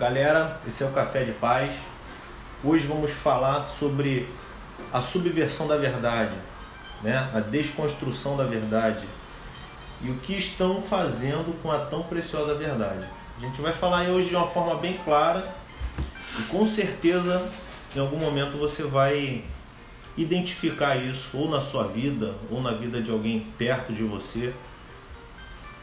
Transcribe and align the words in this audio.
Galera, 0.00 0.58
esse 0.66 0.82
é 0.82 0.86
o 0.86 0.92
Café 0.92 1.24
de 1.24 1.32
Paz. 1.32 1.74
Hoje 2.64 2.86
vamos 2.86 3.10
falar 3.10 3.64
sobre 3.64 4.26
a 4.90 5.02
subversão 5.02 5.68
da 5.68 5.76
verdade, 5.76 6.34
né? 7.02 7.30
a 7.34 7.40
desconstrução 7.40 8.34
da 8.34 8.44
verdade 8.44 9.06
e 10.00 10.08
o 10.10 10.16
que 10.20 10.32
estão 10.32 10.80
fazendo 10.80 11.54
com 11.62 11.70
a 11.70 11.80
tão 11.80 12.02
preciosa 12.02 12.54
verdade. 12.54 13.04
A 13.36 13.40
gente 13.40 13.60
vai 13.60 13.74
falar 13.74 14.08
hoje 14.08 14.30
de 14.30 14.36
uma 14.36 14.46
forma 14.46 14.76
bem 14.76 14.98
clara 15.04 15.54
e 16.38 16.42
com 16.44 16.66
certeza 16.66 17.46
em 17.94 18.00
algum 18.00 18.16
momento 18.16 18.56
você 18.56 18.82
vai 18.82 19.44
identificar 20.16 20.96
isso 20.96 21.36
ou 21.36 21.46
na 21.50 21.60
sua 21.60 21.84
vida 21.86 22.34
ou 22.50 22.62
na 22.62 22.72
vida 22.72 23.02
de 23.02 23.10
alguém 23.10 23.40
perto 23.58 23.92
de 23.92 24.04
você. 24.04 24.54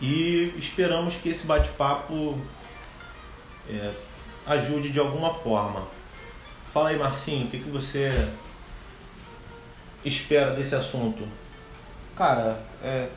E 0.02 0.56
esperamos 0.58 1.14
que 1.18 1.30
esse 1.30 1.46
bate-papo 1.46 2.36
é, 3.70 3.92
ajude 4.48 4.92
de 4.92 5.00
alguma 5.00 5.34
forma. 5.34 5.84
Fala 6.74 6.90
aí, 6.90 6.98
Marcinho, 6.98 7.48
o 7.48 7.50
que, 7.50 7.60
que 7.60 7.70
você 7.70 8.10
espera 10.06 10.52
desse 10.56 10.76
assunto? 10.76 11.24
Cara, 12.16 12.60
é, 12.82 13.10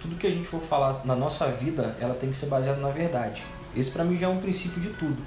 tudo 0.00 0.16
que 0.16 0.26
a 0.26 0.30
gente 0.30 0.46
for 0.46 0.60
falar 0.60 1.04
na 1.04 1.14
nossa 1.14 1.46
vida, 1.48 1.96
ela 2.00 2.14
tem 2.14 2.30
que 2.30 2.36
ser 2.36 2.46
baseada 2.46 2.80
na 2.80 2.90
verdade. 2.90 3.42
Esse 3.76 3.90
para 3.90 4.04
mim 4.04 4.16
já 4.16 4.26
é 4.26 4.30
um 4.30 4.38
princípio 4.38 4.80
de 4.80 4.90
tudo. 4.90 5.18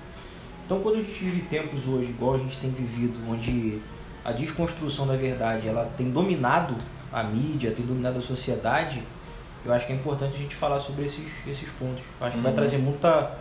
Então 0.66 0.80
quando 0.80 0.96
a 0.96 1.02
gente 1.02 1.20
vive 1.20 1.42
tempos 1.42 1.88
hoje, 1.88 2.10
igual 2.10 2.36
a 2.36 2.38
gente 2.38 2.58
tem 2.58 2.72
vivido, 2.72 3.20
onde 3.30 3.82
a 4.24 4.32
desconstrução 4.32 5.06
da 5.06 5.16
verdade 5.16 5.68
ela 5.68 5.92
tem 5.98 6.10
dominado 6.10 6.76
a 7.12 7.24
mídia, 7.24 7.72
tem 7.72 7.86
dominado 7.86 8.20
a 8.20 8.22
sociedade, 8.22 9.04
eu 9.66 9.74
acho 9.74 9.86
que 9.86 9.94
é 9.94 9.96
importante 9.96 10.36
a 10.36 10.40
gente 10.40 10.56
falar 10.56 10.80
sobre 10.80 11.06
esses, 11.06 11.28
esses 11.46 11.70
pontos. 11.78 12.04
Eu 12.20 12.28
acho 12.28 12.38
que 12.38 12.42
vai 12.42 12.52
uhum. 12.52 12.58
trazer 12.58 12.78
muita 12.78 13.38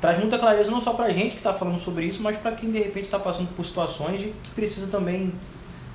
traz 0.00 0.18
muita 0.18 0.38
clareza 0.38 0.70
não 0.70 0.80
só 0.80 0.92
pra 0.92 1.10
gente 1.10 1.32
que 1.32 1.38
está 1.38 1.54
falando 1.54 1.80
sobre 1.80 2.04
isso, 2.04 2.22
mas 2.22 2.36
para 2.36 2.52
quem 2.52 2.70
de 2.70 2.78
repente 2.78 3.06
está 3.06 3.18
passando 3.18 3.48
por 3.54 3.64
situações 3.64 4.20
que 4.20 4.50
precisa 4.54 4.86
também 4.86 5.32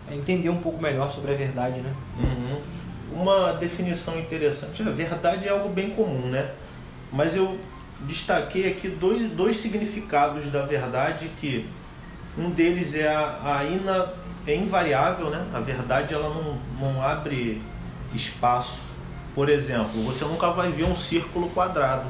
é, 0.10 0.16
entender 0.16 0.50
um 0.50 0.60
pouco 0.60 0.82
melhor 0.82 1.12
sobre 1.12 1.32
a 1.32 1.36
verdade, 1.36 1.80
né? 1.82 1.94
Uhum. 2.18 3.22
Uma 3.22 3.54
definição 3.54 4.18
interessante, 4.20 4.82
a 4.82 4.90
verdade 4.90 5.48
é 5.48 5.52
algo 5.52 5.70
bem 5.70 5.92
comum, 5.92 6.28
né? 6.30 6.52
Mas 7.12 7.36
eu 7.36 7.60
destaquei 8.02 8.72
aqui 8.72 8.88
dois, 8.88 9.30
dois 9.32 9.58
significados 9.58 10.46
da 10.52 10.66
verdade 10.66 11.30
que 11.40 11.68
um 12.38 12.50
deles 12.50 12.96
é 12.96 13.08
a, 13.08 13.58
a 13.60 13.66
ina, 13.66 14.14
é 14.48 14.56
invariável, 14.56 15.30
né? 15.30 15.46
A 15.54 15.60
verdade 15.60 16.14
ela 16.14 16.30
não, 16.30 16.58
não 16.80 17.04
abre 17.04 17.62
espaço. 18.14 18.80
Por 19.36 19.50
exemplo, 19.50 20.02
você 20.04 20.26
nunca 20.26 20.50
vai 20.52 20.72
ver 20.72 20.84
um 20.84 20.96
círculo 20.96 21.50
quadrado. 21.50 22.06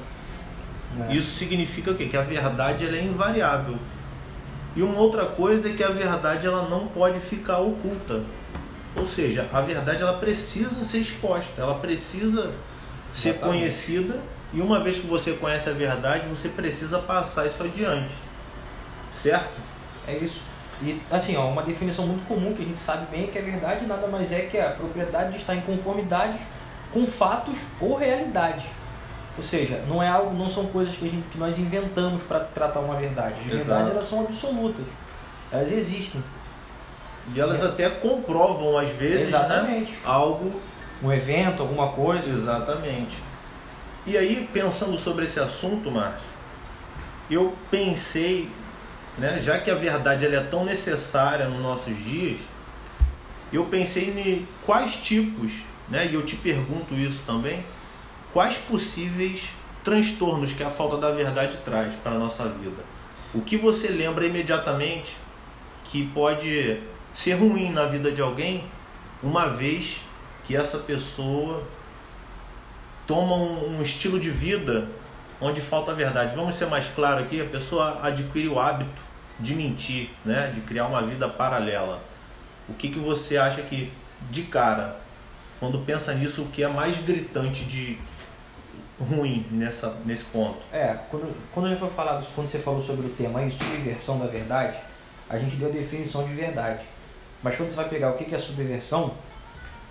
É. 0.99 1.13
Isso 1.13 1.37
significa 1.37 1.91
o 1.91 1.95
quê? 1.95 2.07
Que 2.07 2.17
a 2.17 2.21
verdade 2.21 2.85
ela 2.85 2.97
é 2.97 3.03
invariável. 3.03 3.75
E 4.75 4.81
uma 4.81 4.99
outra 4.99 5.25
coisa 5.25 5.69
é 5.69 5.73
que 5.73 5.83
a 5.83 5.89
verdade 5.89 6.47
ela 6.47 6.67
não 6.69 6.87
pode 6.87 7.19
ficar 7.19 7.59
oculta. 7.59 8.23
Ou 8.95 9.07
seja, 9.07 9.47
a 9.53 9.61
verdade 9.61 10.01
ela 10.01 10.17
precisa 10.17 10.83
ser 10.83 10.99
exposta, 10.99 11.61
ela 11.61 11.75
precisa 11.75 12.51
ser 13.13 13.29
Exatamente. 13.29 13.59
conhecida 13.59 14.19
e 14.53 14.59
uma 14.59 14.81
vez 14.81 14.97
que 14.97 15.07
você 15.07 15.33
conhece 15.33 15.69
a 15.69 15.73
verdade, 15.73 16.27
você 16.27 16.49
precisa 16.49 16.99
passar 16.99 17.45
isso 17.45 17.63
adiante. 17.63 18.13
Certo? 19.21 19.49
É 20.07 20.17
isso. 20.17 20.41
E 20.81 20.99
assim, 21.09 21.37
ó, 21.37 21.47
uma 21.47 21.61
definição 21.61 22.05
muito 22.05 22.25
comum 22.27 22.53
que 22.53 22.63
a 22.63 22.65
gente 22.65 22.77
sabe 22.77 23.05
bem 23.11 23.25
é 23.25 23.27
que 23.27 23.37
a 23.37 23.41
verdade 23.41 23.85
nada 23.85 24.07
mais 24.07 24.31
é 24.31 24.41
que 24.41 24.57
a 24.57 24.71
propriedade 24.71 25.31
de 25.31 25.37
estar 25.37 25.55
em 25.55 25.61
conformidade 25.61 26.37
com 26.91 27.05
fatos 27.05 27.55
ou 27.79 27.95
realidade. 27.95 28.65
Ou 29.37 29.43
seja, 29.43 29.81
não 29.87 30.03
é 30.03 30.09
algo, 30.09 30.33
não 30.35 30.49
são 30.49 30.67
coisas 30.67 30.95
que, 30.95 31.05
a 31.05 31.09
gente, 31.09 31.27
que 31.29 31.37
nós 31.37 31.57
inventamos 31.57 32.21
para 32.23 32.41
tratar 32.41 32.79
uma 32.79 32.95
verdade. 32.95 33.35
As 33.39 33.45
verdades 33.45 33.91
elas 33.91 34.07
são 34.07 34.21
absolutas. 34.21 34.85
Elas 35.51 35.71
existem. 35.71 36.21
E 37.33 37.39
elas 37.39 37.61
é. 37.61 37.67
até 37.67 37.89
comprovam 37.89 38.77
às 38.77 38.89
vezes, 38.89 39.31
né, 39.31 39.37
Exatamente. 39.37 39.91
Né, 39.91 39.97
algo, 40.03 40.59
um 41.01 41.11
evento, 41.11 41.61
alguma 41.61 41.89
coisa. 41.89 42.29
Exatamente. 42.29 43.17
E 44.05 44.17
aí, 44.17 44.49
pensando 44.51 44.97
sobre 44.97 45.25
esse 45.25 45.39
assunto, 45.39 45.89
Márcio, 45.91 46.27
eu 47.29 47.55
pensei, 47.69 48.49
né, 49.17 49.39
já 49.39 49.59
que 49.59 49.69
a 49.69 49.75
verdade 49.75 50.25
ela 50.25 50.35
é 50.37 50.43
tão 50.43 50.65
necessária 50.65 51.47
nos 51.47 51.61
nossos 51.61 51.95
dias, 51.97 52.39
eu 53.53 53.65
pensei 53.65 54.09
em 54.09 54.47
quais 54.65 54.95
tipos, 54.95 55.51
né, 55.87 56.07
e 56.07 56.15
eu 56.15 56.25
te 56.25 56.35
pergunto 56.35 56.95
isso 56.95 57.21
também, 57.25 57.63
quais 58.33 58.57
possíveis 58.57 59.49
transtornos 59.83 60.53
que 60.53 60.63
a 60.63 60.69
falta 60.69 60.97
da 60.97 61.11
verdade 61.11 61.57
traz 61.65 61.93
para 61.95 62.11
a 62.11 62.17
nossa 62.17 62.45
vida. 62.45 62.83
O 63.33 63.41
que 63.41 63.57
você 63.57 63.87
lembra 63.87 64.25
imediatamente 64.25 65.15
que 65.85 66.07
pode 66.07 66.79
ser 67.13 67.33
ruim 67.33 67.71
na 67.71 67.85
vida 67.85 68.11
de 68.11 68.21
alguém, 68.21 68.63
uma 69.21 69.47
vez 69.47 70.01
que 70.45 70.55
essa 70.55 70.77
pessoa 70.79 71.63
toma 73.05 73.35
um, 73.35 73.77
um 73.77 73.81
estilo 73.81 74.19
de 74.19 74.29
vida 74.29 74.87
onde 75.39 75.59
falta 75.59 75.91
a 75.91 75.95
verdade. 75.95 76.35
Vamos 76.35 76.55
ser 76.55 76.67
mais 76.67 76.87
claro 76.87 77.23
aqui, 77.23 77.41
a 77.41 77.45
pessoa 77.45 77.99
adquire 78.03 78.47
o 78.47 78.59
hábito 78.59 79.01
de 79.39 79.55
mentir, 79.55 80.11
né? 80.23 80.51
de 80.53 80.61
criar 80.61 80.85
uma 80.85 81.01
vida 81.01 81.27
paralela. 81.27 82.01
O 82.69 82.73
que, 82.73 82.89
que 82.89 82.99
você 82.99 83.37
acha 83.37 83.61
que, 83.63 83.91
de 84.29 84.43
cara, 84.43 84.97
quando 85.59 85.79
pensa 85.79 86.13
nisso, 86.13 86.43
o 86.43 86.47
que 86.47 86.63
é 86.63 86.67
mais 86.67 86.97
gritante 86.97 87.65
de 87.65 87.97
ruim 89.03 89.45
nessa, 89.51 89.97
nesse 90.05 90.23
ponto? 90.25 90.59
É, 90.71 90.97
quando, 91.09 91.35
quando 91.53 91.77
for 91.77 91.89
falar, 91.89 92.23
quando 92.35 92.47
você 92.47 92.59
falou 92.59 92.81
sobre 92.81 93.07
o 93.07 93.09
tema 93.09 93.41
subversão 93.51 94.19
da 94.19 94.27
verdade, 94.27 94.77
a 95.29 95.37
gente 95.37 95.55
deu 95.55 95.69
a 95.69 95.71
definição 95.71 96.27
de 96.27 96.33
verdade. 96.33 96.83
Mas 97.41 97.55
quando 97.55 97.69
você 97.69 97.75
vai 97.75 97.89
pegar 97.89 98.11
o 98.11 98.13
que 98.13 98.33
é 98.33 98.39
subversão, 98.39 99.13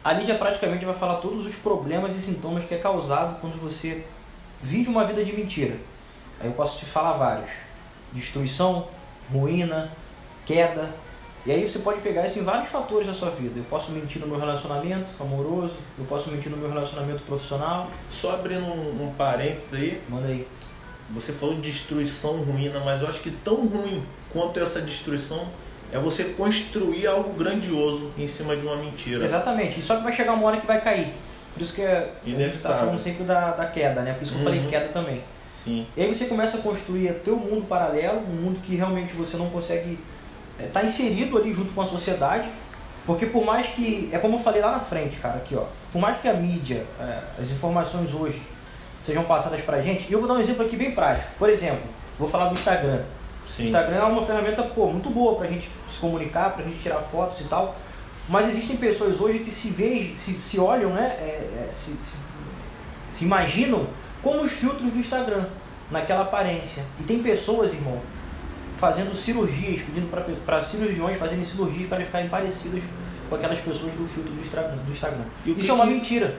ali 0.05 0.25
já 0.25 0.37
praticamente 0.37 0.85
vai 0.85 0.95
falar 0.95 1.17
todos 1.17 1.47
os 1.47 1.55
problemas 1.57 2.15
e 2.15 2.21
sintomas 2.21 2.65
que 2.65 2.75
é 2.75 2.79
causado 2.79 3.41
quando 3.41 3.61
você 3.61 4.05
vive 4.63 4.89
uma 4.89 5.05
vida 5.05 5.25
de 5.25 5.33
mentira. 5.33 5.77
Aí 6.41 6.47
eu 6.47 6.53
posso 6.53 6.79
te 6.79 6.85
falar 6.85 7.13
vários: 7.15 7.51
destruição, 8.13 8.89
ruína, 9.33 9.91
queda. 10.47 10.91
E 11.47 11.53
aí 11.53 11.69
você 11.69 11.79
pode 11.79 12.01
pegar 12.01 12.27
isso 12.27 12.39
em 12.39 12.45
vários 12.45 12.71
fatores 12.71 13.07
da 13.07 13.15
sua 13.15 13.31
vida. 13.31 13.59
Eu 13.59 13.65
posso 13.65 13.91
mentir 13.93 14.21
no 14.21 14.27
meu 14.27 14.39
relacionamento 14.39 15.11
amoroso, 15.19 15.73
eu 15.99 16.05
posso 16.05 16.31
mentir 16.31 16.51
no 16.51 16.59
meu 16.59 16.69
relacionamento 16.69 17.23
profissional. 17.23 17.89
Só 18.11 18.35
abrindo 18.35 18.67
um, 18.67 19.05
um 19.05 19.15
parênteses 19.17 19.73
aí. 19.73 20.03
Manda 20.09 20.29
aí. 20.29 20.47
Você 21.11 21.33
falou 21.33 21.57
de 21.57 21.63
destruição, 21.63 22.37
ruína, 22.37 22.81
mas 22.81 23.01
eu 23.03 23.09
acho 23.09 23.21
que 23.21 23.31
tão 23.31 23.67
ruim 23.67 24.03
quanto 24.33 24.61
essa 24.61 24.81
destruição 24.81 25.49
é 25.93 25.99
você 25.99 26.25
construir 26.25 27.07
algo 27.07 27.33
grandioso 27.33 28.13
em 28.17 28.29
cima 28.29 28.55
de 28.55 28.65
uma 28.65 28.77
mentira. 28.77 29.25
Exatamente. 29.25 29.81
E 29.81 29.83
só 29.83 29.97
que 29.97 30.03
vai 30.03 30.13
chegar 30.13 30.35
uma 30.35 30.47
hora 30.47 30.59
que 30.59 30.67
vai 30.67 30.81
cair. 30.81 31.13
Por 31.53 31.63
isso 31.63 31.75
que 31.75 31.83
a 31.83 32.11
gente 32.25 32.57
está 32.57 32.75
falando 32.77 32.99
sempre 32.99 33.25
da, 33.25 33.51
da 33.53 33.67
queda, 33.67 34.03
né? 34.03 34.13
Por 34.13 34.23
isso 34.23 34.33
que 34.33 34.39
eu 34.39 34.45
falei 34.45 34.61
uhum. 34.61 34.69
queda 34.69 34.89
também. 34.89 35.21
Sim. 35.65 35.87
E 35.97 36.03
aí 36.03 36.15
você 36.15 36.27
começa 36.27 36.59
a 36.59 36.61
construir 36.61 37.13
teu 37.25 37.37
mundo 37.37 37.67
paralelo, 37.67 38.21
um 38.21 38.43
mundo 38.43 38.61
que 38.61 38.77
realmente 38.77 39.13
você 39.15 39.37
não 39.37 39.51
consegue 39.51 39.99
estar 40.67 40.83
é, 40.83 40.87
inserido 40.87 41.37
ali 41.39 41.53
junto 41.53 41.73
com 41.73 41.83
a 41.83 41.87
sociedade. 41.87 42.49
Porque 43.07 43.27
por 43.27 43.45
mais 43.45 43.67
que, 43.67 44.11
é 44.13 44.19
como 44.19 44.37
eu 44.37 44.39
falei 44.39 44.61
lá 44.61 44.73
na 44.73 44.81
frente, 44.81 45.17
cara, 45.17 45.37
aqui 45.37 45.57
ó, 45.57 45.65
por 45.93 46.01
mais 46.01 46.21
que 46.21 46.29
a 46.29 46.35
mídia, 46.35 46.85
é, 47.01 47.43
as 47.43 47.51
informações 47.51 48.15
hoje 48.15 48.41
sejam 49.05 49.25
passadas 49.25 49.61
pra 49.63 49.81
gente, 49.81 50.07
e 50.09 50.13
eu 50.13 50.19
vou 50.19 50.29
dar 50.29 50.35
um 50.35 50.41
exemplo 50.41 50.65
aqui 50.65 50.77
bem 50.77 50.93
prático. 50.93 51.31
Por 51.39 51.49
exemplo, 51.49 51.83
vou 52.19 52.29
falar 52.29 52.47
do 52.47 52.55
Instagram. 52.55 53.03
Sim. 53.49 53.63
O 53.63 53.67
Instagram 53.67 53.97
é 53.97 54.05
uma 54.05 54.25
ferramenta 54.25 54.63
pô, 54.63 54.87
muito 54.89 55.11
boa 55.11 55.37
para 55.37 55.47
a 55.47 55.51
gente 55.51 55.69
se 55.89 55.99
comunicar, 55.99 56.51
para 56.51 56.65
a 56.65 56.69
gente 56.69 56.79
tirar 56.81 57.01
fotos 57.01 57.41
e 57.41 57.45
tal. 57.45 57.75
Mas 58.29 58.49
existem 58.49 58.77
pessoas 58.77 59.21
hoje 59.21 59.41
que 59.41 59.51
se 59.51 59.71
veem, 59.71 60.17
se, 60.17 60.35
se 60.35 60.61
olham, 60.61 60.91
né? 60.91 61.17
É, 61.19 61.69
é, 61.69 61.73
se, 61.73 61.93
se, 61.93 62.15
se 63.11 63.25
imaginam 63.25 63.89
como 64.23 64.43
os 64.43 64.53
filtros 64.53 64.93
do 64.93 64.99
Instagram, 64.99 65.47
naquela 65.91 66.23
aparência. 66.23 66.85
E 67.01 67.03
tem 67.03 67.21
pessoas, 67.21 67.73
irmão, 67.73 67.99
fazendo 68.81 69.15
cirurgias, 69.15 69.81
pedindo 69.81 70.11
para 70.47 70.63
cirurgiões 70.63 71.19
fazerem 71.19 71.45
cirurgias 71.45 71.87
para 71.87 72.03
ficarem 72.03 72.31
parecidos 72.31 72.83
com 73.29 73.35
aquelas 73.35 73.59
pessoas 73.59 73.93
do 73.93 74.07
filtro 74.07 74.33
do 74.33 74.41
Instagram. 74.41 74.77
Do 74.77 74.91
Instagram. 74.91 75.25
Isso 75.45 75.59
que 75.59 75.71
é 75.71 75.75
uma 75.75 75.85
mentira. 75.85 76.35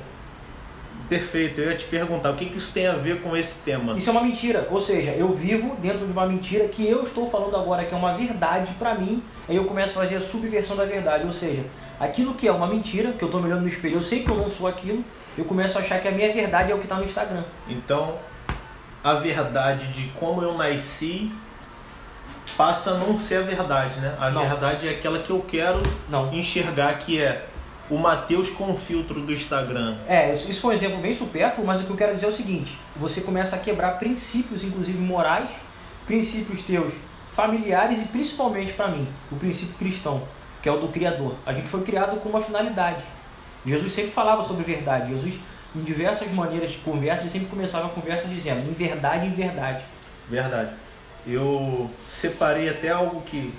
Perfeito, 1.07 1.61
eu 1.61 1.69
ia 1.69 1.77
te 1.77 1.85
perguntar 1.85 2.31
o 2.31 2.35
que, 2.35 2.45
que 2.45 2.57
isso 2.57 2.71
tem 2.73 2.87
a 2.87 2.93
ver 2.93 3.21
com 3.21 3.35
esse 3.37 3.63
tema. 3.63 3.95
Isso 3.95 4.09
é 4.09 4.11
uma 4.11 4.23
mentira, 4.23 4.67
ou 4.71 4.81
seja, 4.81 5.11
eu 5.11 5.31
vivo 5.31 5.75
dentro 5.75 6.05
de 6.05 6.11
uma 6.11 6.25
mentira 6.25 6.67
que 6.67 6.87
eu 6.87 7.03
estou 7.03 7.29
falando 7.29 7.55
agora 7.57 7.83
que 7.83 7.93
é 7.93 7.97
uma 7.97 8.13
verdade 8.13 8.73
para 8.79 8.95
mim, 8.95 9.21
aí 9.47 9.57
eu 9.57 9.65
começo 9.65 9.91
a 9.99 10.03
fazer 10.03 10.15
a 10.15 10.21
subversão 10.21 10.75
da 10.75 10.85
verdade, 10.85 11.25
ou 11.25 11.31
seja, 11.31 11.65
aquilo 11.99 12.33
que 12.33 12.47
é 12.47 12.51
uma 12.51 12.65
mentira, 12.65 13.11
que 13.11 13.23
eu 13.23 13.27
estou 13.27 13.41
me 13.41 13.47
olhando 13.47 13.63
no 13.63 13.67
espelho, 13.67 13.95
eu 13.95 14.01
sei 14.01 14.23
que 14.23 14.31
eu 14.31 14.37
não 14.37 14.49
sou 14.49 14.67
aquilo, 14.67 15.03
eu 15.37 15.43
começo 15.43 15.77
a 15.77 15.81
achar 15.81 15.99
que 15.99 16.07
a 16.07 16.11
minha 16.11 16.31
verdade 16.31 16.71
é 16.71 16.75
o 16.75 16.77
que 16.77 16.85
está 16.85 16.95
no 16.95 17.03
Instagram. 17.03 17.43
Então, 17.67 18.15
a 19.03 19.13
verdade 19.15 19.91
de 19.91 20.07
como 20.17 20.41
eu 20.41 20.57
nasci 20.57 21.29
passa 22.51 22.91
a 22.91 22.93
não 22.97 23.19
ser 23.19 23.37
a 23.37 23.41
verdade, 23.41 23.99
né? 23.99 24.15
A 24.19 24.29
não. 24.29 24.41
verdade 24.41 24.87
é 24.87 24.91
aquela 24.91 25.19
que 25.19 25.29
eu 25.29 25.43
quero 25.47 25.81
não. 26.09 26.33
enxergar 26.33 26.93
que 26.99 27.21
é 27.21 27.47
o 27.89 27.97
Matheus 27.97 28.49
com 28.49 28.71
o 28.71 28.77
filtro 28.77 29.21
do 29.21 29.33
Instagram. 29.33 29.97
É, 30.07 30.33
isso 30.33 30.61
foi 30.61 30.73
um 30.73 30.77
exemplo 30.77 30.97
bem 30.99 31.13
supérfluo, 31.13 31.67
mas 31.67 31.81
o 31.81 31.85
que 31.85 31.89
eu 31.89 31.97
quero 31.97 32.13
dizer 32.13 32.25
é 32.25 32.29
o 32.29 32.33
seguinte: 32.33 32.77
você 32.95 33.21
começa 33.21 33.55
a 33.55 33.59
quebrar 33.59 33.99
princípios, 33.99 34.63
inclusive 34.63 34.97
morais, 34.99 35.49
princípios 36.05 36.61
teus 36.61 36.93
familiares 37.31 38.01
e 38.01 38.05
principalmente 38.05 38.73
para 38.73 38.87
mim, 38.87 39.07
o 39.31 39.35
princípio 39.35 39.75
cristão, 39.75 40.23
que 40.61 40.69
é 40.69 40.71
o 40.71 40.77
do 40.77 40.87
Criador. 40.87 41.35
A 41.45 41.53
gente 41.53 41.67
foi 41.67 41.81
criado 41.81 42.17
com 42.21 42.29
uma 42.29 42.41
finalidade. 42.41 43.03
Jesus 43.65 43.93
sempre 43.93 44.11
falava 44.11 44.43
sobre 44.43 44.63
verdade. 44.63 45.09
Jesus, 45.09 45.35
em 45.75 45.81
diversas 45.81 46.31
maneiras 46.31 46.71
de 46.71 46.77
conversa, 46.77 47.23
ele 47.23 47.29
sempre 47.29 47.47
começava 47.47 47.87
a 47.87 47.89
conversa 47.89 48.27
dizendo: 48.27 48.69
em 48.69 48.73
verdade, 48.73 49.25
em 49.25 49.31
verdade. 49.31 49.83
Verdade. 50.29 50.71
Eu 51.25 51.89
separei 52.09 52.69
até 52.69 52.89
algo 52.89 53.21
que 53.21 53.53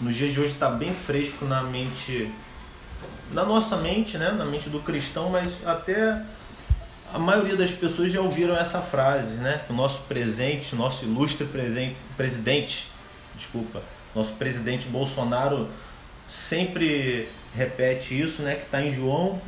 nos 0.00 0.14
dias 0.14 0.32
de 0.32 0.40
hoje 0.40 0.52
está 0.52 0.68
bem 0.68 0.94
fresco 0.94 1.44
na 1.44 1.62
mente, 1.62 2.30
na 3.32 3.44
nossa 3.44 3.76
mente, 3.76 4.16
né? 4.18 4.32
na 4.32 4.44
mente 4.44 4.68
do 4.68 4.80
cristão, 4.80 5.30
mas 5.30 5.66
até 5.66 6.22
a 7.12 7.18
maioria 7.18 7.56
das 7.56 7.70
pessoas 7.70 8.10
já 8.10 8.20
ouviram 8.20 8.56
essa 8.56 8.80
frase, 8.80 9.34
né? 9.34 9.60
O 9.68 9.72
nosso 9.74 10.00
presente, 10.04 10.74
nosso 10.74 11.04
ilustre 11.04 11.46
presente, 11.46 11.96
presidente, 12.16 12.88
desculpa, 13.36 13.82
nosso 14.14 14.32
presidente 14.32 14.88
Bolsonaro 14.88 15.68
sempre 16.26 17.28
repete 17.54 18.18
isso, 18.18 18.42
né? 18.42 18.56
Que 18.56 18.62
está 18.62 18.82
em 18.82 18.92
João 18.92 19.40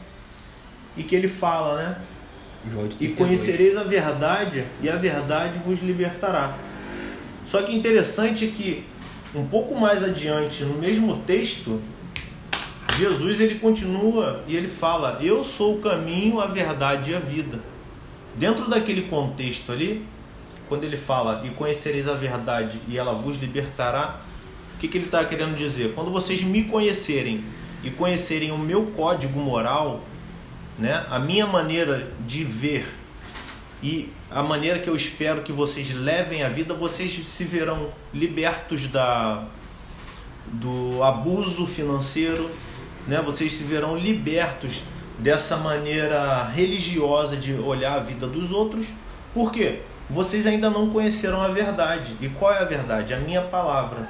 e 0.97 1.03
que 1.03 1.17
ele 1.17 1.29
fala, 1.29 1.83
né? 1.83 1.97
João 2.71 2.89
E 3.01 3.09
conhecereis 3.09 3.77
a 3.77 3.83
verdade 3.83 4.65
e 4.83 4.89
a 4.89 4.97
verdade 4.97 5.59
vos 5.65 5.83
libertará. 5.83 6.55
Só 7.55 7.63
que 7.63 7.73
interessante 7.73 8.47
é 8.47 8.49
que 8.49 8.85
um 9.33 9.47
pouco 9.47 9.79
mais 9.79 10.03
adiante, 10.03 10.65
no 10.65 10.75
mesmo 10.77 11.19
texto, 11.19 11.81
Jesus 12.99 13.39
ele 13.39 13.61
continua 13.61 14.43
e 14.49 14.57
ele 14.57 14.67
fala: 14.67 15.21
Eu 15.23 15.45
sou 15.45 15.77
o 15.77 15.81
caminho, 15.81 16.41
a 16.41 16.47
verdade 16.47 17.13
e 17.13 17.15
a 17.15 17.21
vida. 17.21 17.61
Dentro 18.35 18.69
daquele 18.69 19.03
contexto 19.03 19.71
ali, 19.71 20.05
quando 20.69 20.83
ele 20.83 20.97
fala 20.97 21.43
e 21.47 21.51
conhecereis 21.51 22.09
a 22.09 22.15
verdade 22.15 22.81
e 22.89 22.99
ela 22.99 23.13
vos 23.13 23.37
libertará, 23.37 24.19
o 24.75 24.81
que, 24.81 24.89
que 24.89 24.99
ele 24.99 25.05
está 25.05 25.25
querendo 25.25 25.57
dizer? 25.57 25.93
Quando 25.95 26.11
vocês 26.11 26.43
me 26.43 26.65
conhecerem 26.65 27.45
e 27.85 27.91
conhecerem 27.91 28.51
o 28.51 28.59
meu 28.59 28.87
código 28.87 29.39
moral, 29.39 30.03
né, 30.77 31.07
a 31.09 31.21
minha 31.21 31.47
maneira 31.47 32.11
de 32.27 32.43
ver 32.43 32.85
e 33.81 34.09
a 34.35 34.43
maneira 34.43 34.79
que 34.81 34.89
eu 34.89 34.97
espero 34.97 35.43
que 35.43 35.53
vocês 35.53 35.93
levem 35.95 36.43
a 36.43 36.49
vida, 36.49 36.75
vocês 36.75 37.13
se 37.27 37.45
verão 37.45 37.89
libertos 38.13 38.89
da 38.89 39.45
do 40.47 41.03
abuso 41.03 41.67
financeiro, 41.67 42.51
né? 43.07 43.23
Vocês 43.25 43.53
se 43.53 43.63
verão 43.65 43.97
libertos 43.97 44.83
dessa 45.19 45.57
maneira 45.57 46.45
religiosa 46.55 47.37
de 47.37 47.55
olhar 47.55 47.95
a 47.95 48.01
vida 48.01 48.27
dos 48.27 48.51
outros. 48.51 48.87
Por 49.33 49.51
quê? 49.53 49.81
Vocês 50.11 50.47
ainda 50.47 50.69
não 50.69 50.91
conheceram 50.91 51.41
a 51.41 51.49
verdade. 51.49 52.15
E 52.21 52.29
qual 52.29 52.53
é 52.53 52.59
a 52.59 52.65
verdade? 52.65 53.15
A 53.15 53.19
minha 53.19 53.41
palavra, 53.41 54.07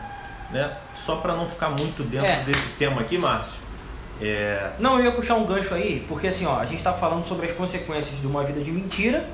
né? 0.50 0.76
Só 1.06 1.16
para 1.16 1.34
não 1.36 1.48
ficar 1.48 1.70
muito 1.70 2.02
dentro 2.02 2.26
É. 2.30 2.42
desse 2.44 2.68
tema 2.78 3.00
aqui, 3.02 3.16
Márcio. 3.16 3.62
É, 4.20 4.70
Não, 4.78 4.98
eu 4.98 5.04
ia 5.06 5.12
puxar 5.12 5.34
um 5.34 5.44
gancho 5.44 5.74
aí, 5.74 6.04
porque 6.08 6.28
assim, 6.28 6.46
ó, 6.46 6.58
a 6.58 6.64
gente 6.64 6.76
está 6.78 6.92
falando 6.92 7.24
sobre 7.24 7.46
as 7.46 7.52
consequências 7.52 8.20
de 8.20 8.26
uma 8.26 8.42
vida 8.44 8.60
de 8.60 8.70
mentira, 8.72 9.28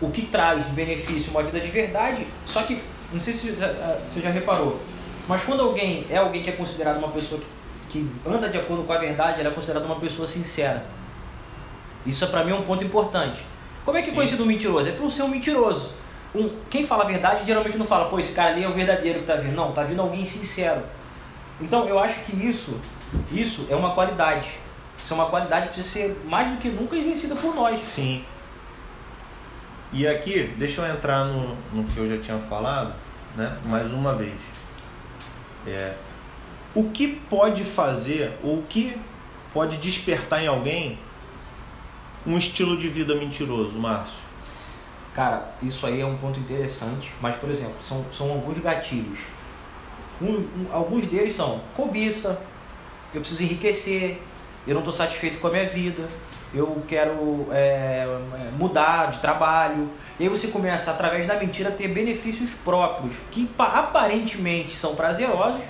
o 0.00 0.10
que 0.10 0.22
traz 0.22 0.64
benefício 0.66 1.30
uma 1.30 1.42
vida 1.42 1.60
de 1.60 1.68
verdade, 1.68 2.26
só 2.46 2.62
que, 2.62 2.80
não 3.12 3.20
sei 3.20 3.32
se 3.34 3.50
você 3.50 3.56
já- 3.58 3.98
você 4.08 4.20
já 4.20 4.30
reparou, 4.30 4.80
mas 5.28 5.42
quando 5.44 5.60
alguém 5.62 6.06
é 6.10 6.16
alguém 6.16 6.42
que 6.42 6.50
é 6.50 6.52
considerado 6.54 6.96
uma 6.98 7.08
pessoa 7.08 7.40
que, 7.40 7.46
que 8.00 8.10
anda 8.28 8.48
de 8.48 8.56
acordo 8.58 8.82
com 8.84 8.92
a 8.92 8.98
verdade, 8.98 9.40
ela 9.40 9.50
é 9.50 9.52
considerada 9.52 9.84
uma 9.86 9.96
pessoa 9.96 10.26
sincera. 10.26 10.84
Isso 12.06 12.26
para 12.28 12.44
mim 12.44 12.52
é 12.52 12.54
um 12.54 12.62
ponto 12.62 12.82
importante. 12.82 13.38
Como 13.84 13.96
é 13.98 14.02
que 14.02 14.10
é 14.10 14.14
conhecido 14.14 14.42
um 14.42 14.46
mentiroso? 14.46 14.88
É 14.88 14.92
por 14.92 15.10
ser 15.10 15.22
um 15.22 15.28
mentiroso. 15.28 15.90
Um, 16.34 16.48
quem 16.70 16.86
fala 16.86 17.04
a 17.04 17.06
verdade 17.06 17.44
geralmente 17.44 17.76
não 17.76 17.84
fala, 17.84 18.08
pô, 18.08 18.18
esse 18.18 18.32
cara 18.32 18.50
ali 18.50 18.62
é 18.64 18.68
o 18.68 18.72
verdadeiro 18.72 19.20
que 19.20 19.26
tá 19.26 19.36
vindo. 19.36 19.54
Não, 19.56 19.72
tá 19.72 19.82
vindo 19.82 20.00
alguém 20.00 20.24
sincero. 20.24 20.82
Então 21.60 21.86
eu 21.88 21.98
acho 21.98 22.20
que 22.20 22.34
isso, 22.46 22.80
isso 23.32 23.66
é 23.68 23.74
uma 23.76 23.92
qualidade. 23.94 24.48
Isso 25.02 25.12
é 25.12 25.16
uma 25.16 25.26
qualidade 25.26 25.68
que 25.68 25.74
precisa 25.74 25.88
ser 26.06 26.22
mais 26.26 26.50
do 26.50 26.56
que 26.58 26.68
nunca 26.68 26.96
exercida 26.96 27.34
por 27.34 27.54
nós. 27.54 27.80
Sim. 27.94 28.24
E 29.92 30.06
aqui, 30.06 30.54
deixa 30.56 30.82
eu 30.82 30.94
entrar 30.94 31.24
no, 31.24 31.56
no 31.72 31.84
que 31.84 31.98
eu 31.98 32.08
já 32.08 32.18
tinha 32.22 32.38
falado, 32.38 32.94
né? 33.36 33.58
Mais 33.64 33.90
uma 33.92 34.14
vez. 34.14 34.38
É, 35.66 35.94
o 36.74 36.90
que 36.90 37.08
pode 37.08 37.64
fazer, 37.64 38.32
ou 38.42 38.58
o 38.58 38.62
que 38.62 38.96
pode 39.52 39.78
despertar 39.78 40.42
em 40.42 40.46
alguém 40.46 40.98
um 42.26 42.38
estilo 42.38 42.76
de 42.76 42.88
vida 42.88 43.14
mentiroso, 43.16 43.72
Márcio? 43.78 44.14
Cara, 45.12 45.52
isso 45.60 45.84
aí 45.86 46.00
é 46.00 46.06
um 46.06 46.16
ponto 46.16 46.38
interessante, 46.38 47.10
mas 47.20 47.34
por 47.36 47.50
exemplo, 47.50 47.74
são, 47.86 48.04
são 48.16 48.30
alguns 48.30 48.58
gatilhos. 48.58 49.18
Um- 50.22 50.36
um- 50.36 50.66
alguns 50.70 51.04
deles 51.06 51.34
são 51.34 51.60
cobiça, 51.74 52.40
eu 53.12 53.20
preciso 53.20 53.42
enriquecer, 53.42 54.22
eu 54.66 54.74
não 54.74 54.82
estou 54.82 54.92
satisfeito 54.92 55.40
com 55.40 55.48
a 55.48 55.50
minha 55.50 55.68
vida, 55.68 56.06
eu 56.52 56.82
quero 56.88 57.46
é, 57.52 58.06
mudar 58.58 59.12
de 59.12 59.18
trabalho. 59.18 59.88
E 60.18 60.24
aí 60.24 60.28
você 60.28 60.48
começa, 60.48 60.90
através 60.90 61.26
da 61.26 61.34
mentira, 61.36 61.68
a 61.68 61.72
ter 61.72 61.88
benefícios 61.88 62.50
próprios, 62.64 63.14
que 63.30 63.46
pa- 63.46 63.78
aparentemente 63.78 64.76
são 64.76 64.94
prazerosos, 64.94 65.62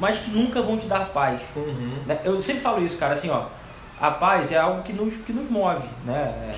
mas 0.00 0.18
que 0.18 0.30
nunca 0.30 0.60
vão 0.60 0.76
te 0.76 0.86
dar 0.86 1.06
paz. 1.06 1.40
Uhum. 1.56 1.98
Né? 2.06 2.18
Eu 2.24 2.40
sempre 2.42 2.60
falo 2.62 2.84
isso, 2.84 2.98
cara, 2.98 3.14
assim, 3.14 3.30
ó. 3.30 3.44
A 4.00 4.10
paz 4.10 4.50
é 4.50 4.58
algo 4.58 4.82
que 4.82 4.92
nos, 4.92 5.14
que 5.18 5.32
nos 5.32 5.48
move, 5.48 5.86
né? 6.04 6.52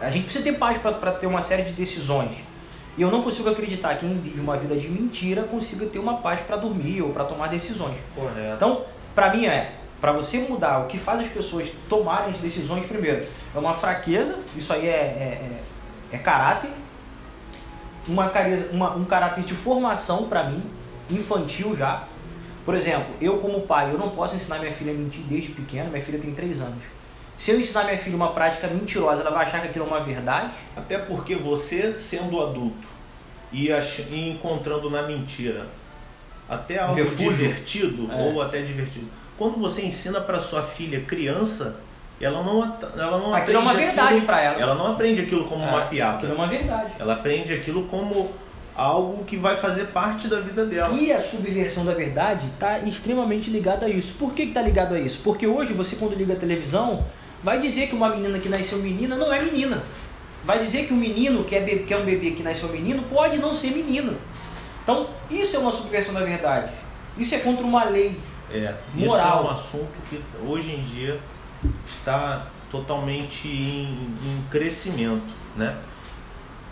A 0.00 0.10
gente 0.10 0.24
precisa 0.24 0.44
ter 0.44 0.52
paz 0.58 0.76
para 0.78 1.12
ter 1.12 1.26
uma 1.26 1.40
série 1.42 1.62
de 1.62 1.72
decisões. 1.72 2.36
E 2.96 3.00
eu 3.00 3.10
não 3.10 3.22
consigo 3.22 3.48
acreditar 3.48 3.94
que 3.94 4.06
quem 4.06 4.18
vive 4.18 4.40
uma 4.40 4.56
vida 4.56 4.76
de 4.76 4.86
mentira 4.88 5.44
consiga 5.44 5.86
ter 5.86 5.98
uma 5.98 6.18
paz 6.18 6.40
para 6.40 6.56
dormir 6.56 7.00
ou 7.00 7.10
para 7.10 7.24
tomar 7.24 7.48
decisões. 7.48 7.96
Correto. 8.14 8.54
Então, 8.54 8.82
para 9.14 9.34
mim 9.34 9.46
é, 9.46 9.72
para 10.02 10.12
você 10.12 10.38
mudar 10.40 10.80
o 10.80 10.86
que 10.88 10.98
faz 10.98 11.20
as 11.20 11.28
pessoas 11.28 11.68
tomarem 11.88 12.34
as 12.34 12.36
decisões 12.38 12.84
primeiro, 12.84 13.24
é 13.54 13.58
uma 13.58 13.72
fraqueza, 13.72 14.36
isso 14.56 14.70
aí 14.72 14.86
é, 14.86 14.90
é, 14.90 15.40
é- 16.12 16.16
é 16.16 16.18
caráter, 16.18 16.68
uma, 18.08 18.28
careza- 18.28 18.68
uma- 18.72 18.94
um 18.96 19.04
caráter 19.04 19.44
de 19.44 19.54
formação 19.54 20.28
para 20.28 20.44
mim, 20.44 20.62
infantil 21.10 21.76
já. 21.76 22.04
Por 22.64 22.74
exemplo, 22.74 23.06
eu 23.20 23.38
como 23.38 23.60
pai, 23.62 23.90
eu 23.92 23.98
não 23.98 24.08
posso 24.10 24.36
ensinar 24.36 24.58
minha 24.58 24.72
filha 24.72 24.92
a 24.92 24.94
mentir 24.94 25.22
desde 25.22 25.50
pequena, 25.52 25.88
minha 25.88 26.02
filha 26.02 26.18
tem 26.18 26.32
3 26.32 26.60
anos. 26.60 26.82
Se 27.38 27.50
eu 27.50 27.58
ensinar 27.58 27.84
minha 27.84 27.98
filha 27.98 28.14
uma 28.16 28.32
prática 28.32 28.68
mentirosa, 28.68 29.22
ela 29.22 29.30
vai 29.30 29.46
achar 29.46 29.60
que 29.60 29.68
aquilo 29.68 29.84
é 29.84 29.88
uma 29.88 30.00
verdade? 30.00 30.50
Até 30.76 30.98
porque 30.98 31.34
você, 31.34 31.94
sendo 31.98 32.40
adulto 32.42 32.86
e, 33.52 33.72
ach- 33.72 34.06
e 34.10 34.28
encontrando 34.30 34.90
na 34.90 35.02
mentira 35.02 35.66
até 36.48 36.78
algo 36.78 36.94
refúgio. 36.94 37.32
divertido 37.48 38.10
É. 38.12 38.16
ou 38.16 38.42
até 38.42 38.62
divertido, 38.62 39.08
quando 39.38 39.58
você 39.58 39.82
ensina 39.84 40.20
para 40.20 40.40
sua 40.40 40.62
filha 40.62 41.00
criança, 41.00 41.76
ela 42.20 42.42
não, 42.42 42.76
ela 42.96 43.18
não 43.18 43.34
Aquilo 43.34 43.56
é 43.58 43.60
uma 43.60 43.72
aprende 43.72 43.86
verdade 43.88 44.20
pra 44.22 44.40
ela. 44.40 44.60
Ela 44.60 44.74
não 44.74 44.86
aprende 44.92 45.20
aquilo 45.20 45.44
como 45.44 45.64
uma 45.64 45.82
É, 45.82 45.86
piada. 45.86 46.16
Aquilo 46.18 46.32
é 46.32 46.34
uma 46.36 46.46
verdade. 46.46 46.92
Ela 46.98 47.14
aprende 47.14 47.52
aquilo 47.52 47.84
como 47.84 48.30
algo 48.76 49.24
que 49.24 49.36
vai 49.36 49.56
fazer 49.56 49.86
parte 49.88 50.28
da 50.28 50.40
vida 50.40 50.64
dela. 50.64 50.94
E 50.96 51.12
a 51.12 51.20
subversão 51.20 51.84
da 51.84 51.92
verdade 51.94 52.46
está 52.46 52.78
extremamente 52.78 53.50
ligada 53.50 53.86
a 53.86 53.88
isso. 53.88 54.14
Por 54.18 54.32
que 54.34 54.42
está 54.44 54.62
ligado 54.62 54.94
a 54.94 54.98
isso? 55.00 55.20
Porque 55.24 55.46
hoje 55.46 55.72
você 55.72 55.96
quando 55.96 56.14
liga 56.14 56.34
a 56.34 56.36
televisão, 56.36 57.04
vai 57.42 57.58
dizer 57.60 57.88
que 57.88 57.94
uma 57.94 58.08
menina 58.08 58.38
que 58.38 58.48
nasceu 58.48 58.78
menina 58.78 59.16
não 59.16 59.32
é 59.32 59.42
menina. 59.42 59.82
Vai 60.44 60.58
dizer 60.58 60.86
que 60.86 60.92
um 60.92 60.96
menino 60.96 61.44
que 61.44 61.54
é, 61.54 61.60
be- 61.60 61.80
que 61.80 61.92
é 61.92 61.96
um 61.96 62.04
bebê 62.04 62.30
que 62.32 62.42
nasceu 62.42 62.68
menino 62.68 63.02
pode 63.04 63.38
não 63.38 63.54
ser 63.54 63.70
menino. 63.72 64.16
Então, 64.82 65.08
isso 65.30 65.56
é 65.56 65.58
uma 65.58 65.70
subversão 65.70 66.14
da 66.14 66.20
verdade. 66.24 66.72
Isso 67.18 67.34
é 67.34 67.38
contra 67.38 67.64
uma 67.64 67.84
lei. 67.84 68.18
É, 68.52 68.74
Moral. 68.94 69.16
Isso 69.16 69.16
é 69.16 69.42
um 69.42 69.50
assunto 69.50 69.92
que 70.08 70.22
hoje 70.46 70.72
em 70.72 70.82
dia 70.82 71.18
está 71.86 72.46
totalmente 72.70 73.48
em, 73.48 74.08
em 74.24 74.44
crescimento, 74.50 75.32
né? 75.56 75.76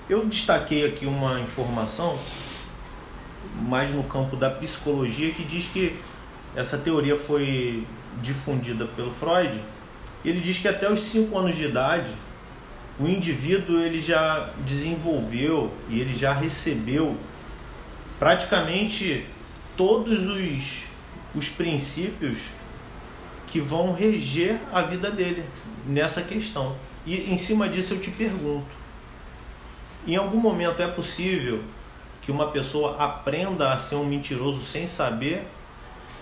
Eu 0.09 0.27
destaquei 0.27 0.87
aqui 0.87 1.07
uma 1.07 1.41
informação 1.41 2.19
mais 3.55 3.91
no 3.91 4.03
campo 4.05 4.37
da 4.37 4.51
psicologia 4.51 5.33
que 5.33 5.45
diz 5.45 5.67
que 5.67 5.97
essa 6.55 6.77
teoria 6.77 7.17
foi 7.17 7.87
difundida 8.21 8.87
pelo 8.87 9.13
Freud. 9.13 9.61
Ele 10.25 10.41
diz 10.41 10.59
que 10.59 10.69
até 10.69 10.91
os 10.91 11.01
5 11.01 11.39
anos 11.39 11.57
de 11.57 11.65
idade 11.65 12.11
o 12.99 13.07
indivíduo 13.09 13.81
ele 13.81 13.99
já 13.99 14.51
desenvolveu 14.67 15.73
e 15.89 16.01
ele 16.01 16.15
já 16.15 16.35
recebeu 16.35 17.17
praticamente 18.19 19.27
todos 19.77 20.27
os, 20.27 20.90
os 21.35 21.49
princípios 21.49 22.39
que 23.47 23.61
vão 23.61 23.93
reger 23.93 24.59
a 24.73 24.83
vida 24.83 25.11
dele 25.11 25.45
nessa 25.87 26.23
questão. 26.23 26.77
E 27.05 27.33
em 27.33 27.37
cima 27.37 27.69
disso 27.69 27.95
eu 27.95 28.01
te 28.01 28.11
pergunto: 28.11 28.67
em 30.07 30.17
algum 30.17 30.39
momento 30.39 30.81
é 30.81 30.87
possível 30.87 31.63
que 32.23 32.31
uma 32.31 32.51
pessoa 32.51 32.97
aprenda 32.97 33.73
a 33.73 33.79
ser 33.79 33.97
um 33.97 34.05
mentiroso 34.05 34.65
sem 34.65 34.87
saber? 34.87 35.47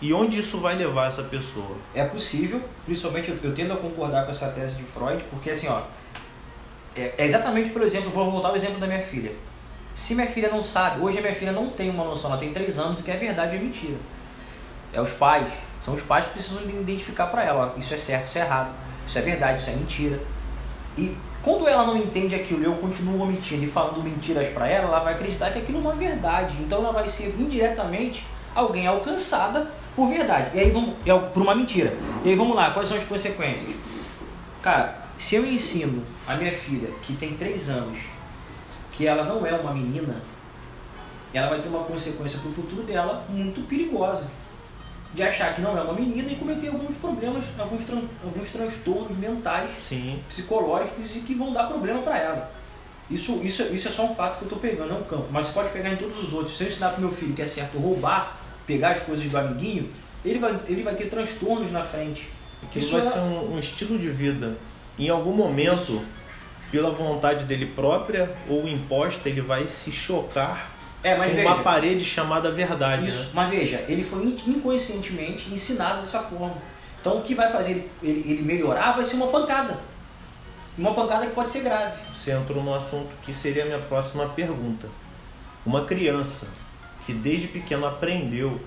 E 0.01 0.13
onde 0.13 0.39
isso 0.39 0.59
vai 0.59 0.77
levar 0.77 1.09
essa 1.09 1.25
pessoa? 1.25 1.77
É 1.93 2.05
possível, 2.05 2.63
principalmente 2.85 3.37
eu, 3.43 3.53
tendo 3.53 3.73
a 3.73 3.77
concordar 3.77 4.25
com 4.25 4.31
essa 4.31 4.47
tese 4.49 4.77
de 4.77 4.85
Freud, 4.85 5.25
porque 5.29 5.51
assim, 5.51 5.67
ó, 5.67 5.83
é, 6.97 7.15
é 7.19 7.27
exatamente 7.27 7.71
pelo 7.71 7.85
exemplo, 7.85 8.09
vou 8.11 8.31
voltar 8.31 8.49
ao 8.49 8.57
exemplo 8.57 8.79
da 8.79 8.87
minha 8.87 9.01
filha. 9.01 9.33
se 9.93 10.15
minha 10.15 10.29
filha 10.29 10.49
não 10.49 10.63
sabe, 10.63 11.01
hoje 11.01 11.19
a 11.19 11.21
minha 11.21 11.35
filha 11.35 11.51
não 11.51 11.71
tem 11.71 11.91
uma 11.91 12.05
noção, 12.05 12.31
ela 12.31 12.39
tem 12.39 12.53
3 12.53 12.79
anos 12.79 12.97
do 12.99 13.03
que 13.03 13.11
é 13.11 13.17
verdade 13.17 13.57
e 13.57 13.59
é 13.59 13.61
mentira. 13.61 13.97
É 14.93 15.01
os 15.01 15.13
pais, 15.13 15.49
são 15.85 15.95
os 15.95 16.03
pais 16.03 16.27
que 16.27 16.33
precisam 16.33 16.63
identificar 16.63 17.27
para 17.27 17.45
ela, 17.45 17.75
isso 17.77 17.93
é 17.93 17.97
certo, 17.97 18.29
isso 18.29 18.39
é 18.39 18.41
errado, 18.41 18.71
isso 19.07 19.19
é 19.19 19.23
verdade, 19.23 19.61
isso 19.61 19.71
é 19.71 19.75
mentira. 19.75 20.21
E 20.97 21.17
quando 21.43 21.69
ela 21.69 21.87
não 21.87 21.97
entende 21.97 22.35
aquilo, 22.35 22.65
eu 22.65 22.75
continuo 22.75 23.23
omitindo 23.23 23.65
e 23.65 23.67
falando 23.67 24.03
mentiras 24.03 24.49
para 24.49 24.69
ela, 24.69 24.89
ela 24.89 25.01
vai 25.01 25.15
acreditar 25.15 25.51
que 25.51 25.59
aquilo 25.61 25.79
é 25.79 25.81
uma 25.81 25.95
verdade. 25.95 26.55
Então 26.61 26.81
ela 26.81 26.93
vai 26.93 27.09
ser 27.09 27.35
indiretamente 27.39 28.27
alguém 28.55 28.87
alcançada 28.87 29.71
por 29.95 30.09
verdade. 30.09 30.51
E 30.55 30.61
aí 30.61 30.71
vamos, 30.71 30.95
é 31.07 31.17
por 31.17 31.43
uma 31.43 31.55
mentira. 31.55 31.97
E 32.25 32.31
aí 32.31 32.35
vamos 32.35 32.57
lá, 32.57 32.73
quais 32.73 32.89
são 32.89 32.99
as 32.99 33.05
consequências? 33.05 33.75
Cara, 34.61 34.97
se 35.17 35.37
eu 35.37 35.47
ensino 35.47 36.03
a 36.27 36.35
minha 36.35 36.53
filha, 36.53 36.91
que 37.03 37.15
tem 37.15 37.35
3 37.35 37.69
anos, 37.69 37.99
que 38.93 39.07
ela 39.07 39.25
não 39.25 39.47
é 39.47 39.53
uma 39.55 39.73
menina, 39.73 40.21
ela 41.33 41.51
vai 41.51 41.61
ter 41.61 41.69
uma 41.69 41.85
consequência 41.85 42.41
para 42.41 42.49
o 42.49 42.53
futuro 42.53 42.83
dela 42.83 43.25
muito 43.29 43.61
perigosa. 43.69 44.27
De 45.15 45.23
achar 45.23 45.55
que 45.55 45.63
não 45.63 45.77
é 45.77 45.81
uma 45.81 45.95
menina 45.95 46.31
e 46.31 46.37
cometer 46.37 46.69
alguns 46.69 46.97
problemas, 46.97 47.43
alguns, 47.59 47.85
tran 47.85 48.03
alguns 48.23 48.51
transtornos 48.51 49.17
mentais, 49.17 49.71
Sim. 49.89 50.21
psicológicos 50.29 51.17
e 51.17 51.21
que 51.21 51.35
vão 51.35 51.53
dar 51.53 51.67
problema 51.67 52.03
para 52.03 52.19
ela. 52.19 52.53
Isso, 53.11 53.41
isso, 53.43 53.63
isso 53.75 53.89
é 53.89 53.91
só 53.91 54.05
um 54.05 54.15
fato 54.15 54.37
que 54.37 54.45
eu 54.45 54.47
estou 54.47 54.59
pegando, 54.59 54.93
é 54.93 54.97
um 54.97 55.03
campo. 55.03 55.27
Mas 55.31 55.47
você 55.47 55.53
pode 55.53 55.71
pegar 55.71 55.91
em 55.91 55.97
todos 55.97 56.23
os 56.23 56.33
outros. 56.35 56.57
Se 56.57 56.65
eu 56.65 56.69
ensinar 56.69 56.91
para 56.91 57.01
meu 57.01 57.11
filho 57.11 57.33
que 57.33 57.41
é 57.41 57.47
certo 57.47 57.79
roubar, 57.79 58.37
pegar 58.67 58.91
as 58.91 59.01
coisas 59.01 59.25
do 59.27 59.39
amiguinho, 59.39 59.91
ele 60.25 60.39
vai, 60.39 60.61
ele 60.67 60.83
vai 60.83 60.95
ter 60.95 61.09
transtornos 61.09 61.73
na 61.73 61.83
frente. 61.83 62.29
Que 62.71 62.81
isso 62.81 62.93
vai 62.93 63.01
é... 63.01 63.05
ser 63.05 63.19
um, 63.19 63.55
um, 63.55 63.59
estilo 63.59 63.99
de 63.99 64.11
vida. 64.11 64.59
Em 64.99 65.09
algum 65.09 65.33
momento, 65.33 65.75
isso. 65.75 66.05
pela 66.71 66.91
vontade 66.91 67.45
dele 67.45 67.67
própria 67.67 68.31
ou 68.47 68.69
imposta, 68.69 69.29
ele 69.29 69.41
vai 69.41 69.67
se 69.69 69.91
chocar 69.91 70.78
é, 71.03 71.17
mas 71.17 71.33
veja, 71.33 71.49
uma 71.49 71.63
parede 71.63 72.05
chamada 72.05 72.51
verdade. 72.51 73.07
Isso, 73.07 73.27
né? 73.27 73.33
mas 73.35 73.51
veja, 73.51 73.85
ele 73.89 74.03
foi 74.03 74.25
inconscientemente 74.47 75.53
ensinado 75.53 76.01
dessa 76.01 76.21
forma. 76.21 76.57
Então 77.01 77.19
o 77.19 77.23
que 77.23 77.35
vai 77.35 77.51
fazer 77.51 77.89
ele, 78.03 78.25
ele 78.27 78.43
melhorar 78.43 78.93
vai 78.93 79.05
ser 79.05 79.17
uma 79.17 79.29
pancada. 79.29 79.79
Uma 80.77 80.95
pancada 80.95 81.27
que 81.27 81.33
pode 81.33 81.51
ser 81.51 81.61
grave. 81.61 81.97
Você 82.15 82.33
entrou 82.33 82.63
no 82.63 82.75
assunto 82.75 83.09
que 83.25 83.33
seria 83.33 83.63
a 83.65 83.67
minha 83.67 83.79
próxima 83.79 84.27
pergunta. 84.29 84.89
Uma 85.65 85.85
criança 85.85 86.49
que 87.07 87.13
desde 87.13 87.49
pequeno 87.49 87.87
aprendeu 87.87 88.61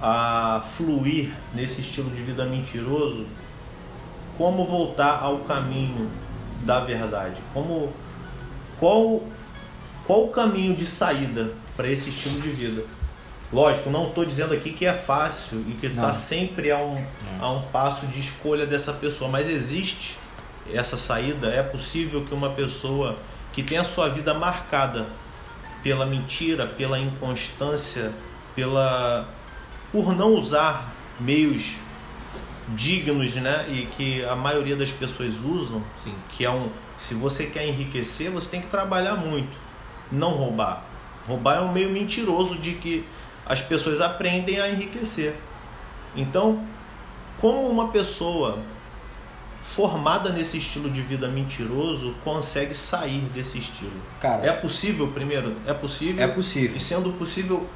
a 0.00 0.62
fluir 0.76 1.30
nesse 1.54 1.80
estilo 1.80 2.10
de 2.10 2.22
vida 2.22 2.44
mentiroso, 2.44 3.26
como 4.36 4.64
voltar 4.64 5.20
ao 5.20 5.38
caminho 5.40 6.08
da 6.64 6.80
verdade? 6.80 7.40
Como 7.52 7.92
qual 8.78 9.22
qual 10.08 10.24
o 10.24 10.28
caminho 10.30 10.74
de 10.74 10.86
saída 10.86 11.52
para 11.76 11.86
esse 11.86 12.08
estilo 12.08 12.40
de 12.40 12.48
vida? 12.48 12.82
Lógico, 13.52 13.90
não 13.90 14.08
estou 14.08 14.24
dizendo 14.24 14.54
aqui 14.54 14.72
que 14.72 14.86
é 14.86 14.92
fácil 14.94 15.62
e 15.68 15.72
que 15.72 15.86
está 15.86 16.14
sempre 16.14 16.70
a 16.70 16.78
um, 16.78 17.04
a 17.38 17.50
um 17.50 17.60
passo 17.64 18.06
de 18.06 18.18
escolha 18.18 18.64
dessa 18.64 18.94
pessoa, 18.94 19.30
mas 19.30 19.46
existe 19.50 20.16
essa 20.72 20.96
saída. 20.96 21.48
É 21.48 21.62
possível 21.62 22.24
que 22.24 22.32
uma 22.32 22.48
pessoa 22.48 23.16
que 23.52 23.62
tem 23.62 23.76
a 23.76 23.84
sua 23.84 24.08
vida 24.08 24.32
marcada 24.32 25.04
pela 25.82 26.06
mentira, 26.06 26.66
pela 26.66 26.98
inconstância, 26.98 28.10
pela 28.54 29.28
por 29.92 30.16
não 30.16 30.34
usar 30.34 30.90
meios 31.20 31.74
dignos, 32.68 33.34
né, 33.34 33.66
e 33.68 33.86
que 33.94 34.24
a 34.24 34.34
maioria 34.34 34.76
das 34.76 34.90
pessoas 34.90 35.34
usam, 35.44 35.82
Sim. 36.02 36.14
que 36.30 36.46
é 36.46 36.50
um, 36.50 36.70
se 36.98 37.14
você 37.14 37.44
quer 37.44 37.66
enriquecer, 37.66 38.30
você 38.30 38.48
tem 38.48 38.60
que 38.60 38.68
trabalhar 38.68 39.16
muito, 39.16 39.67
não 40.10 40.30
roubar. 40.30 40.84
Roubar 41.26 41.58
é 41.58 41.60
um 41.60 41.72
meio 41.72 41.90
mentiroso 41.90 42.56
de 42.56 42.74
que 42.74 43.04
as 43.46 43.62
pessoas 43.62 44.00
aprendem 44.00 44.60
a 44.60 44.68
enriquecer. 44.68 45.34
Então, 46.16 46.64
como 47.40 47.68
uma 47.68 47.88
pessoa 47.88 48.58
formada 49.62 50.30
nesse 50.30 50.56
estilo 50.56 50.90
de 50.90 51.02
vida 51.02 51.28
mentiroso 51.28 52.14
consegue 52.24 52.74
sair 52.74 53.20
desse 53.34 53.58
estilo? 53.58 53.92
Cara, 54.20 54.44
é 54.46 54.52
possível, 54.52 55.08
primeiro? 55.08 55.56
É 55.66 55.74
possível? 55.74 56.24
É 56.24 56.28
possível. 56.28 56.76
E 56.76 56.80
sendo 56.80 57.12
possível, 57.12 57.66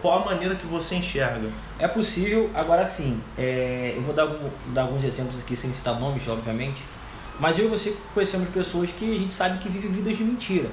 qual 0.00 0.22
a 0.22 0.24
maneira 0.24 0.54
que 0.54 0.66
você 0.66 0.96
enxerga? 0.96 1.48
É 1.78 1.88
possível, 1.88 2.50
agora 2.54 2.88
sim. 2.88 3.20
É, 3.36 3.94
eu 3.96 4.02
vou 4.02 4.14
dar, 4.14 4.28
dar, 4.68 4.82
alguns 4.82 5.02
exemplos 5.04 5.38
aqui 5.38 5.56
sem 5.56 5.72
citar 5.72 5.98
nomes, 5.98 6.26
obviamente. 6.28 6.82
Mas 7.40 7.58
eu 7.58 7.64
e 7.64 7.68
você 7.68 7.96
conhecemos 8.14 8.48
pessoas 8.50 8.90
que 8.90 9.04
a 9.04 9.18
gente 9.18 9.34
sabe 9.34 9.58
que 9.58 9.68
vivem 9.68 9.90
vidas 9.90 10.16
de 10.16 10.24
mentira. 10.24 10.70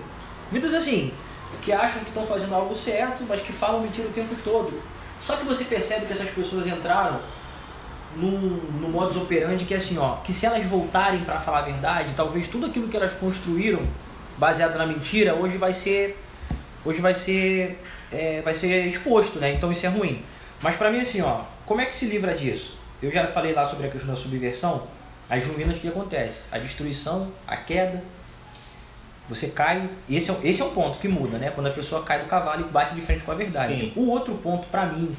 Vidas 0.51 0.73
assim, 0.73 1.13
que 1.61 1.71
acham 1.71 2.01
que 2.01 2.09
estão 2.09 2.25
fazendo 2.25 2.53
algo 2.53 2.75
certo, 2.75 3.23
mas 3.27 3.41
que 3.41 3.53
falam 3.53 3.81
mentira 3.81 4.07
o 4.07 4.11
tempo 4.11 4.35
todo. 4.43 4.81
Só 5.19 5.35
que 5.37 5.45
você 5.45 5.63
percebe 5.63 6.07
que 6.07 6.13
essas 6.13 6.29
pessoas 6.29 6.67
entraram 6.67 7.19
no, 8.15 8.29
no 8.29 8.89
modus 8.89 9.15
operandi 9.15 9.65
que 9.65 9.73
é 9.73 9.77
assim, 9.77 9.97
ó, 9.97 10.17
que 10.17 10.33
se 10.33 10.45
elas 10.45 10.63
voltarem 10.65 11.23
para 11.23 11.39
falar 11.39 11.59
a 11.59 11.63
verdade, 11.63 12.13
talvez 12.15 12.47
tudo 12.47 12.65
aquilo 12.65 12.87
que 12.87 12.97
elas 12.97 13.13
construíram 13.13 13.81
baseado 14.37 14.77
na 14.77 14.85
mentira, 14.85 15.35
hoje 15.35 15.57
vai 15.57 15.73
ser 15.73 16.17
hoje 16.83 16.99
vai 16.99 17.13
ser 17.13 17.79
é, 18.11 18.41
vai 18.41 18.53
ser 18.53 18.87
exposto, 18.87 19.39
né? 19.39 19.53
Então 19.53 19.71
isso 19.71 19.85
é 19.85 19.89
ruim. 19.89 20.23
Mas 20.61 20.75
para 20.75 20.91
mim 20.91 20.99
assim, 20.99 21.21
ó, 21.21 21.41
como 21.65 21.81
é 21.81 21.85
que 21.85 21.95
se 21.95 22.07
livra 22.07 22.33
disso? 22.33 22.77
Eu 23.01 23.11
já 23.11 23.25
falei 23.27 23.53
lá 23.53 23.67
sobre 23.67 23.87
a 23.87 23.89
questão 23.89 24.13
da 24.13 24.19
subversão, 24.19 24.87
as 25.29 25.45
ruínas 25.45 25.77
que 25.77 25.87
acontece, 25.87 26.43
a 26.51 26.57
destruição, 26.57 27.31
a 27.47 27.55
queda, 27.55 28.03
você 29.31 29.47
cai, 29.47 29.89
esse 30.09 30.29
é, 30.29 30.37
esse 30.43 30.61
é 30.61 30.65
um 30.65 30.71
ponto 30.71 30.97
que 30.97 31.07
muda, 31.07 31.37
né? 31.37 31.51
Quando 31.51 31.67
a 31.67 31.71
pessoa 31.71 32.03
cai 32.03 32.19
do 32.19 32.25
cavalo 32.25 32.67
e 32.67 32.69
bate 32.69 32.93
de 32.93 32.99
frente 32.99 33.21
com 33.23 33.31
a 33.31 33.35
verdade. 33.35 33.79
Sim. 33.79 33.93
O 33.95 34.09
outro 34.09 34.33
ponto 34.35 34.67
para 34.67 34.87
mim 34.87 35.15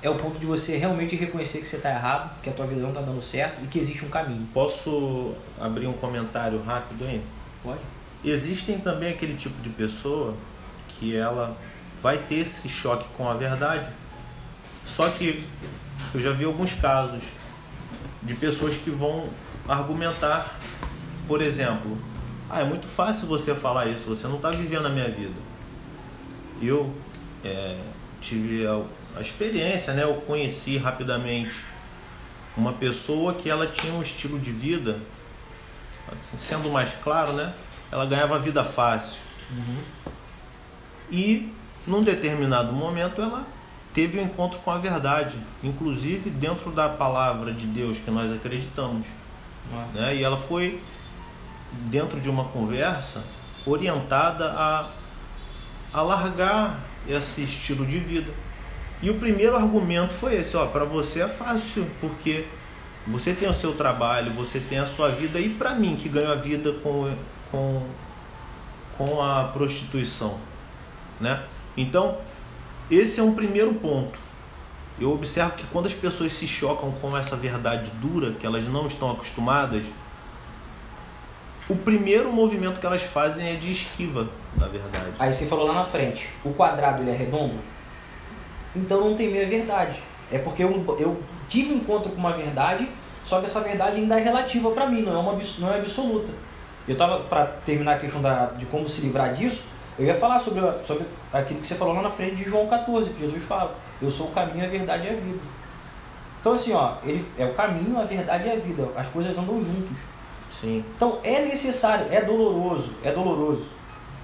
é 0.00 0.08
o 0.08 0.14
ponto 0.14 0.38
de 0.38 0.46
você 0.46 0.76
realmente 0.76 1.16
reconhecer 1.16 1.58
que 1.58 1.66
você 1.66 1.74
está 1.76 1.90
errado, 1.90 2.30
que 2.40 2.48
a 2.48 2.52
tua 2.52 2.66
vida 2.66 2.80
não 2.80 2.90
está 2.90 3.00
dando 3.00 3.20
certo 3.20 3.64
e 3.64 3.66
que 3.66 3.80
existe 3.80 4.04
um 4.04 4.08
caminho. 4.08 4.46
Posso 4.54 5.34
abrir 5.60 5.88
um 5.88 5.92
comentário 5.92 6.62
rápido 6.62 7.04
aí? 7.04 7.20
Pode. 7.64 7.80
Existem 8.24 8.78
também 8.78 9.10
aquele 9.12 9.34
tipo 9.36 9.60
de 9.60 9.70
pessoa 9.70 10.36
que 10.88 11.16
ela 11.16 11.56
vai 12.00 12.18
ter 12.18 12.36
esse 12.36 12.68
choque 12.68 13.06
com 13.16 13.28
a 13.28 13.34
verdade. 13.34 13.88
Só 14.86 15.08
que 15.08 15.44
eu 16.14 16.20
já 16.20 16.30
vi 16.30 16.44
alguns 16.44 16.74
casos 16.74 17.22
de 18.22 18.34
pessoas 18.34 18.76
que 18.76 18.90
vão 18.90 19.28
argumentar, 19.66 20.60
por 21.26 21.42
exemplo, 21.42 21.98
ah, 22.52 22.60
é 22.60 22.64
muito 22.64 22.86
fácil 22.86 23.26
você 23.26 23.54
falar 23.54 23.86
isso, 23.86 24.04
você 24.04 24.28
não 24.28 24.36
está 24.36 24.50
vivendo 24.50 24.84
a 24.84 24.90
minha 24.90 25.08
vida. 25.08 25.34
Eu 26.60 26.94
é, 27.42 27.78
tive 28.20 28.66
a, 28.66 28.82
a 29.16 29.22
experiência, 29.22 29.94
né? 29.94 30.02
Eu 30.02 30.16
conheci 30.26 30.76
rapidamente 30.76 31.54
uma 32.54 32.74
pessoa 32.74 33.32
que 33.32 33.48
ela 33.48 33.66
tinha 33.66 33.92
um 33.94 34.02
estilo 34.02 34.38
de 34.38 34.52
vida, 34.52 34.98
assim, 36.06 36.38
sendo 36.38 36.68
mais 36.70 36.92
claro, 37.02 37.32
né? 37.32 37.54
Ela 37.90 38.04
ganhava 38.04 38.38
vida 38.38 38.62
fácil. 38.62 39.18
Uhum. 39.50 39.78
E 41.10 41.52
num 41.86 42.02
determinado 42.02 42.72
momento 42.72 43.22
ela 43.22 43.46
teve 43.94 44.18
um 44.18 44.24
encontro 44.24 44.58
com 44.60 44.70
a 44.70 44.76
verdade, 44.78 45.38
inclusive 45.64 46.28
dentro 46.28 46.70
da 46.70 46.88
palavra 46.88 47.50
de 47.50 47.66
Deus 47.66 47.98
que 47.98 48.10
nós 48.10 48.30
acreditamos. 48.30 49.06
Ah. 49.72 49.86
Né? 49.94 50.16
E 50.16 50.22
ela 50.22 50.36
foi, 50.36 50.80
dentro 51.90 52.20
de 52.20 52.28
uma 52.28 52.44
conversa, 52.44 53.22
orientada 53.64 54.52
a, 54.52 54.90
a 55.92 56.02
largar 56.02 56.80
esse 57.08 57.42
estilo 57.42 57.86
de 57.86 57.98
vida. 57.98 58.32
E 59.00 59.10
o 59.10 59.18
primeiro 59.18 59.56
argumento 59.56 60.14
foi 60.14 60.36
esse, 60.36 60.56
ó, 60.56 60.66
para 60.66 60.84
você 60.84 61.22
é 61.22 61.28
fácil, 61.28 61.86
porque 62.00 62.46
você 63.06 63.34
tem 63.34 63.48
o 63.48 63.54
seu 63.54 63.74
trabalho, 63.74 64.30
você 64.32 64.60
tem 64.60 64.78
a 64.78 64.86
sua 64.86 65.08
vida, 65.10 65.40
e 65.40 65.48
para 65.48 65.74
mim 65.74 65.96
que 65.96 66.08
ganho 66.08 66.30
a 66.30 66.36
vida 66.36 66.72
com, 66.82 67.12
com, 67.50 67.82
com 68.96 69.20
a 69.20 69.44
prostituição, 69.44 70.38
né? 71.20 71.42
Então, 71.76 72.18
esse 72.90 73.18
é 73.18 73.22
um 73.22 73.34
primeiro 73.34 73.74
ponto. 73.74 74.18
Eu 75.00 75.12
observo 75.12 75.56
que 75.56 75.66
quando 75.66 75.86
as 75.86 75.94
pessoas 75.94 76.32
se 76.32 76.46
chocam 76.46 76.92
com 76.92 77.16
essa 77.16 77.34
verdade 77.34 77.90
dura, 78.00 78.32
que 78.32 78.46
elas 78.46 78.68
não 78.68 78.86
estão 78.86 79.10
acostumadas, 79.10 79.84
o 81.72 81.76
primeiro 81.76 82.30
movimento 82.30 82.78
que 82.78 82.84
elas 82.84 83.02
fazem 83.02 83.50
é 83.50 83.56
de 83.56 83.72
esquiva 83.72 84.28
da 84.56 84.66
verdade. 84.66 85.12
Aí 85.18 85.32
você 85.32 85.46
falou 85.46 85.66
lá 85.66 85.72
na 85.72 85.84
frente, 85.86 86.28
o 86.44 86.52
quadrado 86.52 87.02
ele 87.02 87.10
é 87.10 87.16
redondo? 87.16 87.54
Então 88.76 89.00
não 89.00 89.16
tem 89.16 89.30
meia 89.30 89.46
verdade. 89.46 89.98
É 90.30 90.36
porque 90.36 90.62
eu, 90.62 90.96
eu 90.98 91.22
tive 91.48 91.72
um 91.72 91.76
encontro 91.78 92.12
com 92.12 92.18
uma 92.18 92.32
verdade, 92.32 92.86
só 93.24 93.40
que 93.40 93.46
essa 93.46 93.60
verdade 93.60 93.96
ainda 93.96 94.20
é 94.20 94.22
relativa 94.22 94.70
para 94.72 94.86
mim, 94.86 95.00
não 95.00 95.14
é, 95.14 95.18
uma, 95.18 95.38
não 95.58 95.72
é 95.72 95.78
absoluta. 95.78 96.30
Eu 96.86 96.94
tava, 96.94 97.20
para 97.20 97.46
terminar 97.46 97.94
a 97.94 97.98
questão 97.98 98.20
da, 98.20 98.46
de 98.46 98.66
como 98.66 98.86
se 98.86 99.00
livrar 99.00 99.32
disso, 99.34 99.64
eu 99.98 100.04
ia 100.04 100.14
falar 100.14 100.38
sobre, 100.40 100.60
sobre 100.84 101.06
aquilo 101.32 101.60
que 101.60 101.66
você 101.66 101.74
falou 101.74 101.94
lá 101.94 102.02
na 102.02 102.10
frente 102.10 102.36
de 102.36 102.44
João 102.44 102.66
14, 102.66 103.10
que 103.10 103.20
Jesus 103.20 103.42
fala: 103.44 103.76
Eu 104.00 104.10
sou 104.10 104.26
o 104.26 104.30
caminho, 104.32 104.64
a 104.64 104.68
verdade 104.68 105.06
e 105.06 105.10
a 105.10 105.14
vida. 105.14 105.38
Então, 106.40 106.52
assim, 106.52 106.72
ó, 106.72 106.96
ele 107.04 107.24
é 107.38 107.46
o 107.46 107.54
caminho, 107.54 107.98
a 107.98 108.04
verdade 108.04 108.48
e 108.48 108.50
a 108.50 108.56
vida. 108.56 108.88
As 108.96 109.06
coisas 109.08 109.32
andam 109.38 109.62
juntos. 109.62 109.98
Sim. 110.62 110.84
Então, 110.96 111.18
é 111.24 111.40
necessário, 111.40 112.06
é 112.10 112.22
doloroso, 112.22 112.94
é 113.02 113.10
doloroso. 113.10 113.66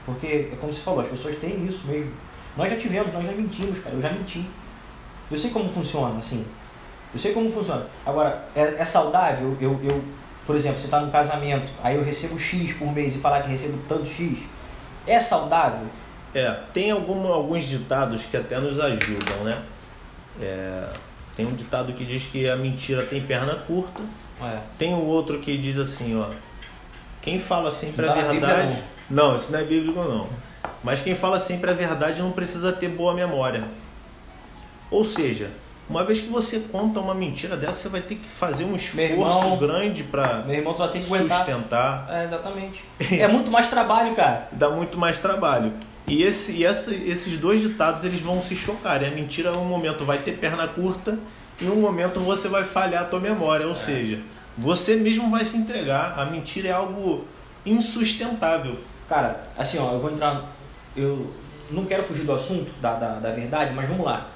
Porque 0.06 0.48
é 0.52 0.56
como 0.58 0.72
você 0.72 0.80
falou, 0.80 1.00
as 1.00 1.08
pessoas 1.08 1.36
têm 1.36 1.66
isso 1.66 1.86
mesmo. 1.86 2.12
Nós 2.56 2.70
já 2.70 2.78
tivemos, 2.78 3.12
nós 3.12 3.26
já 3.26 3.32
mentimos, 3.32 3.78
cara. 3.80 3.94
Eu 3.94 4.00
já 4.00 4.10
menti. 4.10 4.48
Eu 5.30 5.36
sei 5.36 5.50
como 5.50 5.68
funciona, 5.68 6.16
assim. 6.16 6.46
Eu 7.12 7.18
sei 7.18 7.32
como 7.32 7.50
funciona. 7.50 7.86
Agora, 8.06 8.46
é, 8.54 8.62
é 8.80 8.84
saudável 8.84 9.56
eu, 9.60 9.78
eu, 9.82 10.02
por 10.46 10.54
exemplo, 10.54 10.78
você 10.78 10.86
está 10.86 11.00
num 11.00 11.10
casamento, 11.10 11.70
aí 11.82 11.96
eu 11.96 12.04
recebo 12.04 12.38
X 12.38 12.72
por 12.74 12.92
mês 12.92 13.16
e 13.16 13.18
falar 13.18 13.42
que 13.42 13.50
recebo 13.50 13.78
tanto 13.88 14.06
X. 14.06 14.38
É 15.06 15.18
saudável? 15.18 15.86
É, 16.34 16.50
tem 16.72 16.90
algum, 16.90 17.26
alguns 17.32 17.64
ditados 17.64 18.22
que 18.22 18.36
até 18.36 18.60
nos 18.60 18.78
ajudam, 18.78 19.44
né? 19.44 19.62
É, 20.40 20.88
tem 21.34 21.46
um 21.46 21.54
ditado 21.54 21.92
que 21.92 22.04
diz 22.04 22.24
que 22.24 22.48
a 22.48 22.56
mentira 22.56 23.04
tem 23.04 23.20
perna 23.22 23.56
curta. 23.66 24.02
É. 24.42 24.58
Tem 24.78 24.94
o 24.94 25.04
outro 25.04 25.38
que 25.40 25.56
diz 25.58 25.78
assim, 25.78 26.18
ó. 26.20 26.28
Quem 27.22 27.38
fala 27.38 27.70
sempre 27.70 28.06
a 28.06 28.12
tá 28.12 28.22
na 28.22 28.28
verdade. 28.32 28.62
Bíblia, 28.68 28.84
não, 29.10 29.36
isso 29.36 29.50
não 29.52 29.58
é 29.58 29.64
bíblico 29.64 30.00
não. 30.00 30.28
Mas 30.82 31.00
quem 31.00 31.14
fala 31.14 31.38
sempre 31.40 31.70
a 31.70 31.74
verdade 31.74 32.22
não 32.22 32.30
precisa 32.30 32.72
ter 32.72 32.88
boa 32.88 33.12
memória. 33.14 33.64
Ou 34.90 35.04
seja, 35.04 35.50
uma 35.88 36.04
vez 36.04 36.20
que 36.20 36.28
você 36.28 36.60
conta 36.70 37.00
uma 37.00 37.14
mentira 37.14 37.56
dessa, 37.56 37.80
você 37.80 37.88
vai 37.88 38.00
ter 38.00 38.14
que 38.16 38.26
fazer 38.28 38.64
um 38.64 38.76
esforço 38.76 39.00
irmão- 39.02 39.56
grande 39.58 40.04
para 40.04 40.44
sustentar. 41.38 42.06
É, 42.10 42.24
exatamente. 42.24 42.84
É 43.10 43.26
muito 43.28 43.50
mais 43.50 43.68
trabalho, 43.68 44.14
cara. 44.14 44.48
Dá 44.52 44.70
muito 44.70 44.96
mais 44.98 45.18
trabalho. 45.18 45.72
E, 46.06 46.22
esse, 46.22 46.52
e 46.52 46.64
essa- 46.64 46.94
esses 46.94 47.36
dois 47.38 47.60
ditados 47.60 48.04
eles 48.04 48.20
vão 48.20 48.42
se 48.42 48.54
chocar. 48.56 49.02
E 49.02 49.06
a 49.06 49.10
mentira, 49.10 49.52
um 49.58 49.64
momento, 49.64 50.04
vai 50.04 50.18
ter 50.18 50.32
perna 50.38 50.66
curta, 50.68 51.18
em 51.60 51.68
um 51.68 51.80
momento 51.80 52.20
você 52.20 52.48
vai 52.48 52.64
falhar 52.64 53.02
a 53.02 53.06
tua 53.06 53.20
memória. 53.20 53.66
Ou 53.66 53.74
seja, 53.74 54.20
você 54.56 54.96
mesmo 54.96 55.30
vai 55.30 55.44
se 55.44 55.56
entregar. 55.56 56.18
A 56.18 56.24
mentira 56.26 56.68
é 56.68 56.72
algo 56.72 57.26
insustentável. 57.64 58.78
Cara, 59.08 59.42
assim, 59.56 59.78
ó, 59.78 59.92
eu 59.92 59.98
vou 59.98 60.10
entrar. 60.10 60.52
Eu 60.96 61.32
não 61.70 61.84
quero 61.84 62.02
fugir 62.02 62.24
do 62.24 62.32
assunto, 62.32 62.70
da, 62.80 62.94
da, 62.94 63.14
da 63.18 63.30
verdade, 63.30 63.74
mas 63.74 63.88
vamos 63.88 64.04
lá. 64.04 64.28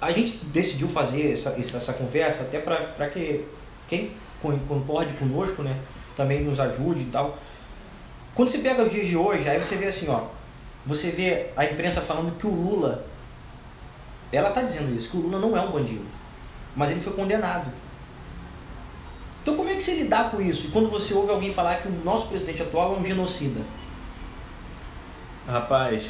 A 0.00 0.12
gente 0.12 0.36
decidiu 0.46 0.88
fazer 0.88 1.32
essa, 1.32 1.50
essa, 1.50 1.78
essa 1.78 1.92
conversa 1.92 2.42
até 2.42 2.58
para 2.60 3.08
que 3.08 3.44
quem 3.88 4.12
con- 4.42 4.58
concorde 4.68 5.14
conosco, 5.14 5.62
né, 5.62 5.78
também 6.16 6.42
nos 6.42 6.60
ajude 6.60 7.02
e 7.02 7.06
tal. 7.06 7.38
Quando 8.34 8.48
você 8.48 8.58
pega 8.58 8.82
os 8.82 8.90
dias 8.92 9.06
de 9.06 9.16
hoje, 9.16 9.48
aí 9.48 9.58
você 9.58 9.76
vê 9.76 9.86
assim, 9.86 10.08
ó. 10.08 10.22
Você 10.86 11.10
vê 11.10 11.46
a 11.56 11.64
imprensa 11.64 12.00
falando 12.00 12.36
que 12.36 12.46
o 12.46 12.50
Lula. 12.50 13.04
Ela 14.34 14.50
tá 14.50 14.62
dizendo 14.62 14.96
isso, 14.96 15.10
que 15.10 15.16
o 15.16 15.20
Lula 15.20 15.38
não 15.38 15.56
é 15.56 15.60
um 15.60 15.70
bandido. 15.70 16.04
Mas 16.74 16.90
ele 16.90 17.00
foi 17.00 17.12
condenado. 17.12 17.70
Então 19.42 19.56
como 19.56 19.68
é 19.68 19.74
que 19.74 19.82
você 19.82 19.94
lidar 19.94 20.30
com 20.30 20.40
isso? 20.40 20.66
E 20.66 20.70
quando 20.70 20.88
você 20.88 21.12
ouve 21.12 21.30
alguém 21.30 21.52
falar 21.52 21.76
que 21.76 21.88
o 21.88 21.92
nosso 22.04 22.28
presidente 22.28 22.62
atual 22.62 22.94
é 22.94 22.98
um 22.98 23.04
genocida? 23.04 23.60
Rapaz, 25.46 26.06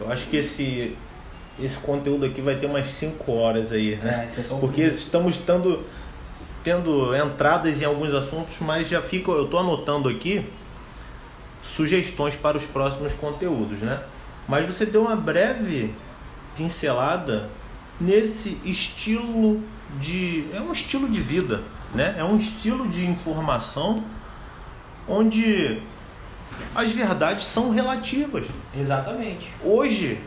eu 0.00 0.10
acho 0.10 0.26
que 0.28 0.36
esse, 0.36 0.96
esse 1.60 1.76
conteúdo 1.78 2.24
aqui 2.24 2.40
vai 2.40 2.54
ter 2.54 2.66
umas 2.66 2.86
5 2.86 3.32
horas 3.32 3.72
aí, 3.72 3.96
né? 3.96 4.28
É, 4.30 4.40
é 4.40 4.44
Porque 4.60 4.82
estamos 4.82 5.38
tendo, 5.38 5.84
tendo 6.62 7.16
entradas 7.16 7.82
em 7.82 7.84
alguns 7.84 8.14
assuntos, 8.14 8.60
mas 8.60 8.88
já 8.88 9.02
fico, 9.02 9.32
eu 9.32 9.46
estou 9.46 9.58
anotando 9.58 10.08
aqui 10.08 10.46
sugestões 11.64 12.36
para 12.36 12.56
os 12.56 12.64
próximos 12.64 13.12
conteúdos, 13.12 13.80
né? 13.80 14.02
Mas 14.46 14.66
você 14.66 14.86
deu 14.86 15.02
uma 15.02 15.16
breve 15.16 15.92
pincelada 16.56 17.48
nesse 18.00 18.58
estilo 18.64 19.62
de 20.00 20.46
é 20.52 20.60
um 20.60 20.72
estilo 20.72 21.08
de 21.08 21.20
vida, 21.20 21.62
né? 21.94 22.14
É 22.18 22.24
um 22.24 22.36
estilo 22.36 22.88
de 22.88 23.04
informação 23.06 24.04
onde 25.06 25.80
as 26.74 26.90
verdades 26.92 27.44
são 27.44 27.70
relativas. 27.70 28.46
Exatamente. 28.74 29.50
Hoje, 29.62 30.18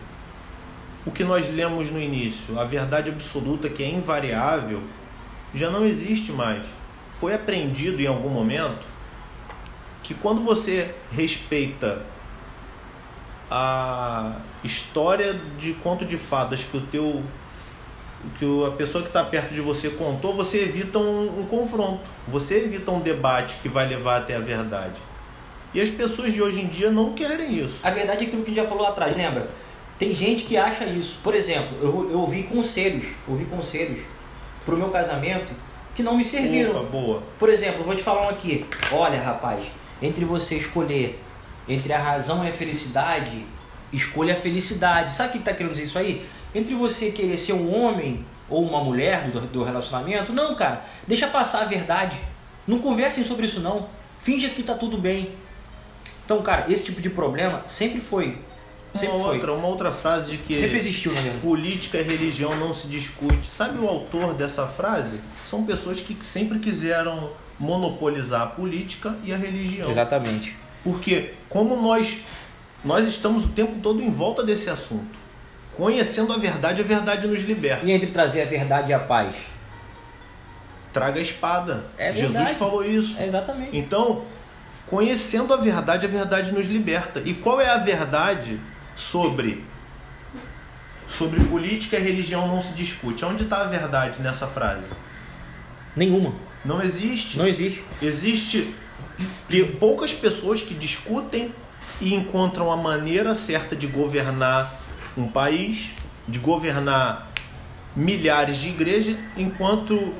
o 1.05 1.12
que 1.12 1.24
nós 1.24 1.51
lemos 1.53 1.89
no 1.89 2.00
início, 2.00 2.60
a 2.60 2.65
verdade 2.65 3.10
absoluta 3.10 3.69
que 3.69 3.84
é 3.84 3.89
invariável, 3.89 4.82
já 5.54 5.69
não 5.69 5.86
existe 5.86 6.32
mais. 6.32 6.65
Foi 7.19 7.34
aprendido 7.34 8.02
em 8.02 8.08
algum 8.08 8.30
momento 8.30 8.86
que 10.04 10.13
quando 10.13 10.43
você 10.43 10.93
respeita 11.12 12.02
a 13.49 14.38
história 14.63 15.36
de 15.58 15.73
conto 15.73 16.03
de 16.05 16.17
fadas 16.17 16.63
que 16.63 16.77
o 16.77 16.81
teu 16.81 17.23
que 18.39 18.45
o- 18.45 18.65
a 18.65 18.71
pessoa 18.71 19.03
que 19.03 19.10
está 19.10 19.23
perto 19.23 19.53
de 19.53 19.62
você 19.62 19.89
contou, 19.89 20.34
você 20.34 20.63
evita 20.63 20.97
um, 20.97 21.41
um 21.41 21.45
confronto, 21.45 21.99
você 22.27 22.58
evita 22.58 22.89
um 22.91 22.99
debate 22.99 23.58
que 23.62 23.69
vai 23.69 23.88
levar 23.88 24.17
até 24.17 24.36
a 24.36 24.39
verdade. 24.39 24.99
E 25.73 25.79
as 25.81 25.89
pessoas 25.91 26.34
de 26.34 26.41
hoje 26.41 26.60
em 26.62 26.65
dia 26.67 26.89
não 26.89 27.13
querem 27.13 27.53
isso. 27.60 27.75
A 27.84 27.91
verdade 27.91 28.23
é 28.23 28.27
aquilo 28.27 28.43
que 28.43 28.49
a 28.49 28.53
gente 28.53 28.63
já 28.63 28.67
falou 28.67 28.81
lá 28.84 28.89
atrás, 28.89 29.15
lembra? 29.15 29.47
Tem 29.99 30.13
gente 30.15 30.43
que 30.45 30.58
acha 30.58 30.86
isso. 30.86 31.19
Por 31.23 31.36
exemplo, 31.36 31.77
eu, 31.81 32.10
eu 32.12 32.19
ouvi 32.19 32.43
conselhos, 32.43 33.05
ouvi 33.27 33.45
conselhos 33.45 33.99
pro 34.65 34.75
meu 34.75 34.89
casamento 34.89 35.53
que 35.93 36.01
não 36.01 36.17
me 36.17 36.23
serviram. 36.23 36.71
Opa, 36.71 36.89
boa. 36.89 37.23
Por 37.38 37.49
exemplo, 37.49 37.81
eu 37.81 37.86
vou 37.86 37.95
te 37.95 38.01
falar 38.01 38.25
um 38.25 38.29
aqui. 38.29 38.65
Olha, 38.91 39.21
rapaz, 39.21 39.65
entre 40.01 40.25
você 40.25 40.55
escolher 40.55 41.21
entre 41.67 41.93
a 41.93 41.99
razão 41.99 42.45
e 42.45 42.49
a 42.49 42.51
felicidade, 42.51 43.45
escolha 43.91 44.34
a 44.34 44.38
felicidade. 44.38 45.15
Sabe 45.15 45.30
o 45.30 45.32
que 45.34 45.38
está 45.39 45.54
querendo 45.54 45.71
dizer 45.73 45.86
isso 45.86 45.97
aí? 45.97 46.25
Entre 46.54 46.73
você 46.73 47.12
querer 47.12 47.38
ser 47.38 47.54
um 47.54 47.73
homem 47.73 48.25
ou 48.49 48.63
uma 48.63 48.84
mulher 48.84 49.30
do, 49.30 49.41
do 49.41 49.63
relacionamento, 49.63 50.32
não, 50.32 50.56
cara, 50.56 50.84
deixa 51.08 51.28
passar 51.28 51.62
a 51.62 51.65
verdade. 51.65 52.17
Não 52.67 52.80
conversem 52.80 53.23
sobre 53.23 53.45
isso 53.45 53.60
não. 53.60 53.88
Finja 54.19 54.49
que 54.49 54.63
tá 54.63 54.73
tudo 54.73 54.97
bem. 54.97 55.32
Então, 56.25 56.41
cara, 56.41 56.65
esse 56.71 56.86
tipo 56.86 57.01
de 57.01 57.10
problema 57.10 57.63
sempre 57.67 58.01
foi. 58.01 58.38
Sempre 58.93 59.15
uma 59.15 59.25
foi. 59.25 59.36
outra, 59.36 59.54
uma 59.54 59.67
outra 59.67 59.91
frase 59.91 60.32
de 60.32 60.38
que 60.38 60.60
Sempre 60.60 60.78
existiu, 60.78 61.12
verdade. 61.12 61.38
política 61.39 61.97
e 61.99 62.04
religião 62.04 62.56
não 62.56 62.73
se 62.73 62.88
discute. 62.88 63.45
Sabe 63.47 63.78
o 63.78 63.88
autor 63.88 64.34
dessa 64.34 64.65
frase? 64.65 65.19
São 65.49 65.65
pessoas 65.65 65.99
que 65.99 66.17
sempre 66.23 66.60
quiseram 66.60 67.32
monopolizar 67.60 68.41
a 68.41 68.47
política 68.47 69.15
e 69.23 69.34
a 69.34 69.38
religião. 69.38 69.91
Exatamente. 69.91 70.56
Porque 70.86 71.34
como 71.50 71.76
nós 71.76 72.21
nós 72.86 73.08
estamos 73.08 73.45
o 73.45 73.48
tempo 73.48 73.80
todo 73.82 74.00
em 74.00 74.12
volta 74.12 74.43
desse 74.43 74.69
assunto. 74.69 75.17
Conhecendo 75.76 76.32
a 76.32 76.38
verdade, 76.38 76.82
a 76.82 76.86
verdade 76.86 77.28
nos 77.28 77.41
liberta. 77.41 77.84
E 77.84 77.91
entre 77.91 78.12
trazer 78.12 78.43
a 78.43 78.45
verdade 78.45 78.91
e 78.91 78.93
a 78.93 79.00
paz? 79.00 79.36
Traga 80.93 81.19
a 81.19 81.21
espada. 81.21 81.84
É 81.98 82.13
Jesus 82.13 82.52
falou 82.52 82.86
isso. 82.86 83.17
É 83.19 83.26
exatamente. 83.26 83.76
Então, 83.76 84.24
conhecendo 84.86 85.52
a 85.54 85.58
verdade, 85.58 86.06
a 86.06 86.10
verdade 86.10 86.52
nos 86.52 86.67
liberta. 86.67 87.21
E 87.26 87.34
qual 87.34 87.60
é 87.60 87.67
a 87.67 87.78
verdade 87.78 88.60
sobre 88.95 89.65
sobre 91.10 91.43
política 91.45 91.98
e 91.98 92.02
religião 92.02 92.48
não 92.48 92.62
se 92.62 92.71
discute? 92.74 93.26
Onde 93.26 93.43
está 93.43 93.62
a 93.62 93.65
verdade 93.65 94.21
nessa 94.21 94.45
frase? 94.45 94.86
Nenhuma. 95.95 96.36
Não 96.63 96.82
existe. 96.82 97.38
Não 97.38 97.48
existe. 97.48 97.84
Existe 98.02 98.74
poucas 99.80 100.13
pessoas 100.13 100.62
que 100.62 100.73
discutem 100.73 101.54
e 102.01 102.13
encontram 102.13 102.71
a 102.71 102.78
maneira 102.78 103.34
certa 103.36 103.75
de 103.75 103.88
governar 103.88 104.73
um 105.17 105.28
país, 105.28 105.91
de 106.28 106.39
governar 106.39 107.32
milhares 107.95 108.58
de 108.58 108.69
igrejas, 108.69 109.15
enquanto 109.38 110.13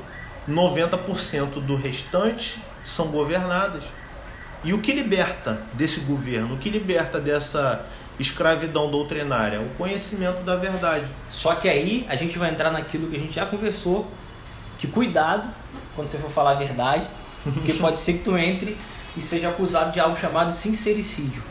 90% 0.48 1.60
do 1.60 1.76
restante 1.76 2.58
são 2.84 3.08
governadas. 3.08 3.84
E 4.64 4.72
o 4.72 4.80
que 4.80 4.92
liberta 4.92 5.60
desse 5.74 6.00
governo? 6.00 6.54
O 6.54 6.58
que 6.58 6.70
liberta 6.70 7.20
dessa 7.20 7.86
escravidão 8.18 8.90
doutrinária? 8.90 9.60
O 9.60 9.68
conhecimento 9.76 10.42
da 10.42 10.56
verdade. 10.56 11.06
Só 11.30 11.54
que 11.54 11.68
aí 11.68 12.06
a 12.08 12.16
gente 12.16 12.38
vai 12.38 12.50
entrar 12.50 12.70
naquilo 12.70 13.08
que 13.08 13.16
a 13.16 13.18
gente 13.18 13.34
já 13.34 13.44
conversou, 13.44 14.10
que 14.78 14.86
cuidado 14.86 15.48
quando 15.94 16.08
você 16.08 16.18
for 16.18 16.30
falar 16.30 16.52
a 16.52 16.54
verdade, 16.54 17.06
porque 17.52 17.74
pode 17.74 17.98
ser 17.98 18.14
que 18.14 18.18
tu 18.20 18.36
entre 18.36 18.76
e 19.16 19.22
seja 19.22 19.48
acusado 19.48 19.92
de 19.92 20.00
algo 20.00 20.18
chamado 20.18 20.52
sincericídio. 20.52 21.42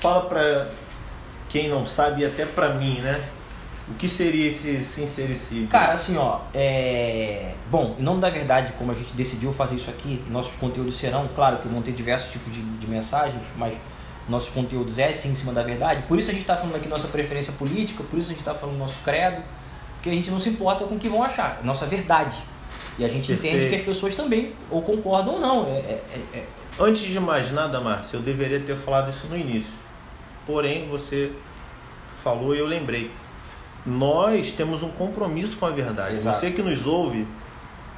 Fala 0.00 0.22
pra 0.22 0.70
quem 1.48 1.68
não 1.68 1.84
sabe 1.84 2.22
e 2.22 2.26
até 2.26 2.46
pra 2.46 2.74
mim, 2.74 3.00
né? 3.00 3.22
O 3.88 3.94
que 3.94 4.08
seria 4.08 4.48
esse 4.48 4.84
sincericídio? 4.84 5.66
Cara, 5.66 5.94
assim, 5.94 6.16
ó, 6.16 6.40
é... 6.54 7.54
Bom, 7.68 7.96
em 7.98 8.02
nome 8.02 8.20
da 8.20 8.30
verdade, 8.30 8.72
como 8.78 8.92
a 8.92 8.94
gente 8.94 9.12
decidiu 9.14 9.52
fazer 9.52 9.76
isso 9.76 9.90
aqui, 9.90 10.22
nossos 10.30 10.54
conteúdos 10.56 10.96
serão, 10.96 11.28
claro 11.34 11.58
que 11.58 11.66
vão 11.66 11.82
ter 11.82 11.92
diversos 11.92 12.30
tipos 12.30 12.52
de, 12.52 12.62
de 12.62 12.86
mensagens, 12.86 13.42
mas 13.56 13.74
nossos 14.28 14.50
conteúdos 14.50 14.96
é 14.96 15.12
sim 15.12 15.30
em 15.30 15.34
cima 15.34 15.52
da 15.52 15.62
verdade. 15.62 16.02
Por 16.02 16.20
isso 16.20 16.30
a 16.30 16.32
gente 16.32 16.42
está 16.42 16.54
falando 16.54 16.76
aqui 16.76 16.88
nossa 16.88 17.08
preferência 17.08 17.52
política, 17.54 18.04
por 18.08 18.18
isso 18.18 18.28
a 18.28 18.32
gente 18.32 18.40
está 18.40 18.54
falando 18.54 18.78
nosso 18.78 18.98
credo, 19.02 19.42
porque 19.94 20.08
a 20.08 20.12
gente 20.12 20.30
não 20.30 20.38
se 20.38 20.48
importa 20.48 20.84
com 20.84 20.94
o 20.94 20.98
que 20.98 21.08
vão 21.08 21.22
achar, 21.22 21.58
é 21.60 21.66
nossa 21.66 21.84
verdade. 21.84 22.36
E 23.00 23.04
a 23.04 23.08
gente 23.08 23.28
Perfeito. 23.28 23.56
entende 23.56 23.70
que 23.70 23.76
as 23.76 23.82
pessoas 23.82 24.14
também 24.14 24.52
ou 24.70 24.82
concordam 24.82 25.34
ou 25.34 25.40
não. 25.40 25.66
É, 25.66 25.78
é- 25.78 26.02
é- 26.34 26.38
é- 26.38 26.46
Antes 26.78 27.02
de 27.02 27.18
mais 27.18 27.50
nada, 27.50 27.80
Márcio, 27.80 28.18
eu 28.18 28.22
deveria 28.22 28.60
ter 28.60 28.76
falado 28.76 29.10
isso 29.10 29.26
no 29.26 29.36
início. 29.36 29.72
Porém, 30.46 30.88
você 30.88 31.32
falou 32.22 32.54
e 32.54 32.58
eu 32.58 32.66
lembrei. 32.66 33.10
Nós 33.84 34.52
temos 34.52 34.82
um 34.82 34.90
compromisso 34.90 35.56
com 35.56 35.66
a 35.66 35.70
verdade. 35.70 36.16
Exato. 36.16 36.38
Você 36.38 36.50
que 36.50 36.62
nos 36.62 36.86
ouve, 36.86 37.26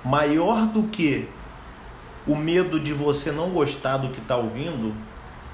maior 0.04 0.66
do 0.66 0.84
que 0.84 1.28
o 2.26 2.36
medo 2.36 2.78
de 2.78 2.92
você 2.92 3.32
não 3.32 3.50
gostar 3.50 3.96
do 3.96 4.08
que 4.08 4.20
está 4.20 4.36
ouvindo, 4.36 4.94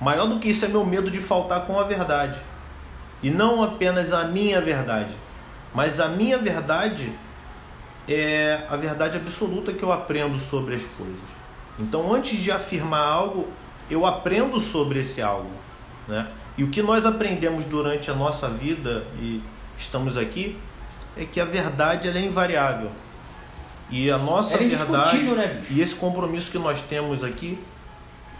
Maior 0.01 0.29
do 0.29 0.39
que 0.39 0.49
isso 0.51 0.65
é 0.65 0.69
meu 0.69 0.87
medo 0.87 1.11
de 1.11 1.19
faltar 1.19 1.63
com 1.65 1.79
a 1.79 1.83
verdade. 1.83 2.39
E 3.21 3.31
não 3.31 3.65
apenas 3.65 4.13
a 4.13 4.25
minha 4.25 4.61
verdade, 4.61 5.11
mas 5.75 5.99
a 5.99 6.07
minha 6.07 6.39
verdade 6.39 7.13
é 8.09 8.67
a 8.69 8.77
verdade 8.77 9.17
absoluta 9.17 9.73
que 9.73 9.83
eu 9.83 9.93
aprendo 9.93 10.39
sobre 10.39 10.75
as 10.75 10.83
coisas. 10.83 11.17
Então, 11.79 12.13
antes 12.13 12.39
de 12.39 12.51
afirmar 12.51 13.07
algo, 13.07 13.49
eu 13.91 14.05
aprendo 14.07 14.59
sobre 14.61 15.01
esse 15.01 15.23
algo, 15.23 15.51
né? 16.07 16.29
E 16.57 16.65
o 16.65 16.71
que 16.71 16.83
nós 16.83 17.07
aprendemos 17.07 17.65
durante 17.65 18.11
a 18.11 18.15
nossa 18.15 18.49
vida 18.49 19.05
e 19.21 19.41
estamos 19.77 20.17
aqui 20.17 20.59
é 21.17 21.25
que 21.25 21.41
a 21.41 21.45
verdade 21.45 22.09
é 22.09 22.21
invariável. 22.21 22.91
E 23.91 24.11
a 24.11 24.19
nossa 24.19 24.57
Ela 24.57 24.65
é 24.65 24.69
verdade 24.69 25.23
né, 25.23 25.63
e 25.71 25.81
esse 25.81 25.95
compromisso 25.95 26.51
que 26.51 26.59
nós 26.59 26.81
temos 26.83 27.23
aqui, 27.23 27.59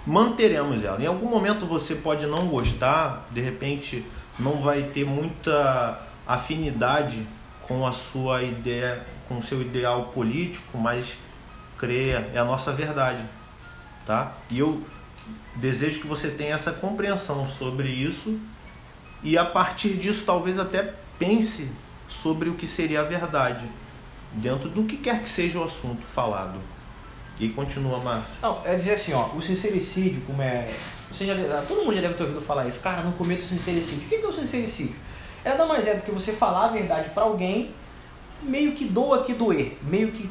manteremos 0.05 0.85
ela. 0.85 1.01
Em 1.01 1.07
algum 1.07 1.29
momento 1.29 1.65
você 1.65 1.95
pode 1.95 2.27
não 2.27 2.49
gostar, 2.49 3.27
de 3.31 3.41
repente 3.41 4.05
não 4.39 4.61
vai 4.61 4.83
ter 4.83 5.05
muita 5.05 6.01
afinidade 6.27 7.27
com 7.63 7.87
a 7.87 7.93
sua 7.93 8.43
ideia, 8.43 9.07
com 9.29 9.43
seu 9.43 9.61
ideal 9.61 10.07
político, 10.07 10.79
mas 10.79 11.19
creia, 11.77 12.31
é 12.35 12.39
a 12.39 12.45
nossa 12.45 12.73
verdade, 12.73 13.25
tá? 14.07 14.33
E 14.51 14.59
eu 14.59 14.81
desejo 15.57 16.01
que 16.01 16.07
você 16.07 16.29
tenha 16.29 16.55
essa 16.55 16.73
compreensão 16.73 17.47
sobre 17.49 17.89
isso 17.89 18.39
e 19.23 19.37
a 19.37 19.45
partir 19.45 19.97
disso 19.97 20.25
talvez 20.25 20.59
até 20.59 20.95
pense 21.19 21.71
sobre 22.09 22.49
o 22.49 22.55
que 22.55 22.67
seria 22.67 23.01
a 23.01 23.05
verdade 23.05 23.67
dentro 24.33 24.69
do 24.69 24.85
que 24.85 24.97
quer 24.97 25.23
que 25.23 25.29
seja 25.29 25.59
o 25.59 25.65
assunto 25.65 26.07
falado. 26.07 26.59
E 27.39 27.49
continua, 27.51 27.99
Márcio. 28.01 28.31
Não, 28.43 28.61
é 28.65 28.75
dizer 28.75 28.95
assim, 28.95 29.13
ó, 29.13 29.27
o 29.29 29.41
sincericídio, 29.41 30.21
como 30.23 30.43
é. 30.43 30.69
Você 31.11 31.25
já, 31.25 31.35
todo 31.63 31.85
mundo 31.85 31.95
já 31.95 32.01
deve 32.01 32.15
ter 32.15 32.25
ouvido 32.25 32.41
falar 32.41 32.67
isso. 32.67 32.81
Cara, 32.81 33.03
não 33.03 33.13
cometa 33.13 33.45
o 33.45 33.47
sincericídio. 33.47 34.07
O 34.07 34.09
que 34.09 34.17
é 34.17 34.27
o 34.27 34.33
sincericídio? 34.33 34.97
É 35.45 35.51
nada 35.51 35.65
mais 35.67 35.87
é 35.87 35.95
do 35.95 36.03
que 36.03 36.11
você 36.11 36.33
falar 36.33 36.67
a 36.67 36.69
verdade 36.69 37.11
para 37.11 37.23
alguém, 37.23 37.73
meio 38.43 38.73
que 38.73 38.85
doa 38.85 39.25
que 39.25 39.35
doer. 39.35 39.79
Meio 39.83 40.13
que 40.13 40.31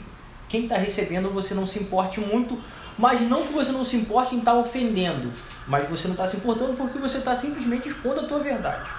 quem 0.50 0.64
está 0.64 0.78
recebendo 0.78 1.30
você 1.30 1.54
não 1.54 1.68
se 1.68 1.80
importe 1.80 2.20
muito, 2.20 2.60
mas 2.98 3.22
não 3.22 3.44
que 3.44 3.54
você 3.54 3.72
não 3.72 3.84
se 3.86 3.96
importe 3.98 4.36
em 4.36 4.40
estar 4.40 4.54
tá 4.54 4.58
ofendendo, 4.58 5.32
mas 5.68 5.90
você 5.90 6.08
não 6.08 6.14
está 6.16 6.26
se 6.26 6.38
importando 6.38 6.74
porque 6.74 6.98
você 6.98 7.18
está 7.18 7.36
simplesmente 7.36 7.90
expondo 7.90 8.22
a 8.22 8.28
tua 8.28 8.40
verdade. 8.40 8.90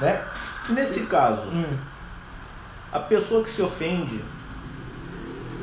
Né? 0.00 0.24
Nesse 0.70 1.06
caso, 1.06 1.48
Hum. 1.48 1.76
a 2.92 3.00
pessoa 3.00 3.42
que 3.42 3.50
se 3.50 3.60
ofende, 3.60 4.20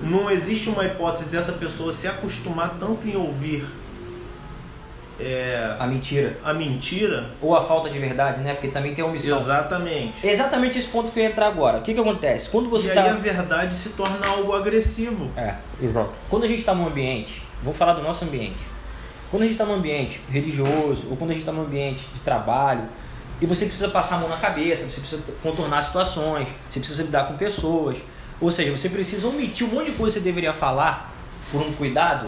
não 0.03 0.29
existe 0.29 0.69
uma 0.69 0.85
hipótese 0.85 1.25
dessa 1.25 1.53
pessoa 1.53 1.93
se 1.93 2.07
acostumar 2.07 2.75
tanto 2.79 3.07
em 3.07 3.15
ouvir 3.15 3.65
é, 5.21 5.75
A 5.79 5.87
mentira. 5.87 6.37
a 6.43 6.53
mentira. 6.53 7.29
Ou 7.41 7.55
a 7.55 7.61
falta 7.61 7.89
de 7.89 7.97
verdade, 7.99 8.41
né? 8.41 8.53
Porque 8.53 8.67
também 8.67 8.93
tem 8.93 9.03
omissão. 9.03 9.39
Exatamente. 9.39 10.25
É 10.25 10.31
exatamente 10.31 10.77
esse 10.77 10.87
ponto 10.87 11.11
que 11.11 11.19
eu 11.19 11.23
ia 11.23 11.29
entrar 11.29 11.47
agora. 11.47 11.79
O 11.79 11.81
que, 11.81 11.93
que 11.93 11.99
acontece? 11.99 12.49
Quando 12.49 12.69
você 12.69 12.87
e 12.87 12.89
está. 12.89 13.03
aí 13.03 13.09
a 13.09 13.13
verdade 13.13 13.75
se 13.75 13.89
torna 13.89 14.27
algo 14.27 14.53
agressivo. 14.53 15.31
É, 15.37 15.55
exato. 15.81 16.11
Quando 16.29 16.43
a 16.43 16.47
gente 16.47 16.59
está 16.59 16.73
num 16.73 16.87
ambiente, 16.87 17.41
vou 17.63 17.73
falar 17.73 17.93
do 17.93 18.01
nosso 18.01 18.25
ambiente. 18.25 18.57
Quando 19.29 19.43
a 19.43 19.45
gente 19.45 19.53
está 19.53 19.65
num 19.65 19.75
ambiente 19.75 20.19
religioso, 20.29 21.07
ou 21.09 21.15
quando 21.15 21.31
a 21.31 21.33
gente 21.33 21.43
está 21.43 21.51
num 21.51 21.61
ambiente 21.61 22.05
de 22.13 22.19
trabalho, 22.19 22.83
e 23.39 23.45
você 23.45 23.65
precisa 23.65 23.87
passar 23.87 24.17
a 24.17 24.19
mão 24.19 24.29
na 24.29 24.37
cabeça, 24.37 24.83
você 24.89 24.99
precisa 24.99 25.23
contornar 25.41 25.81
situações, 25.81 26.47
você 26.69 26.79
precisa 26.79 27.03
lidar 27.03 27.27
com 27.27 27.35
pessoas, 27.35 27.97
ou 28.39 28.51
seja, 28.51 28.71
você 28.75 28.89
precisa 28.89 29.27
omitir 29.27 29.65
um 29.65 29.71
monte 29.71 29.91
de 29.91 29.97
coisa 29.97 30.15
que 30.15 30.19
você 30.19 30.23
deveria 30.23 30.53
falar 30.53 31.13
por 31.51 31.61
um 31.61 31.71
cuidado. 31.73 32.27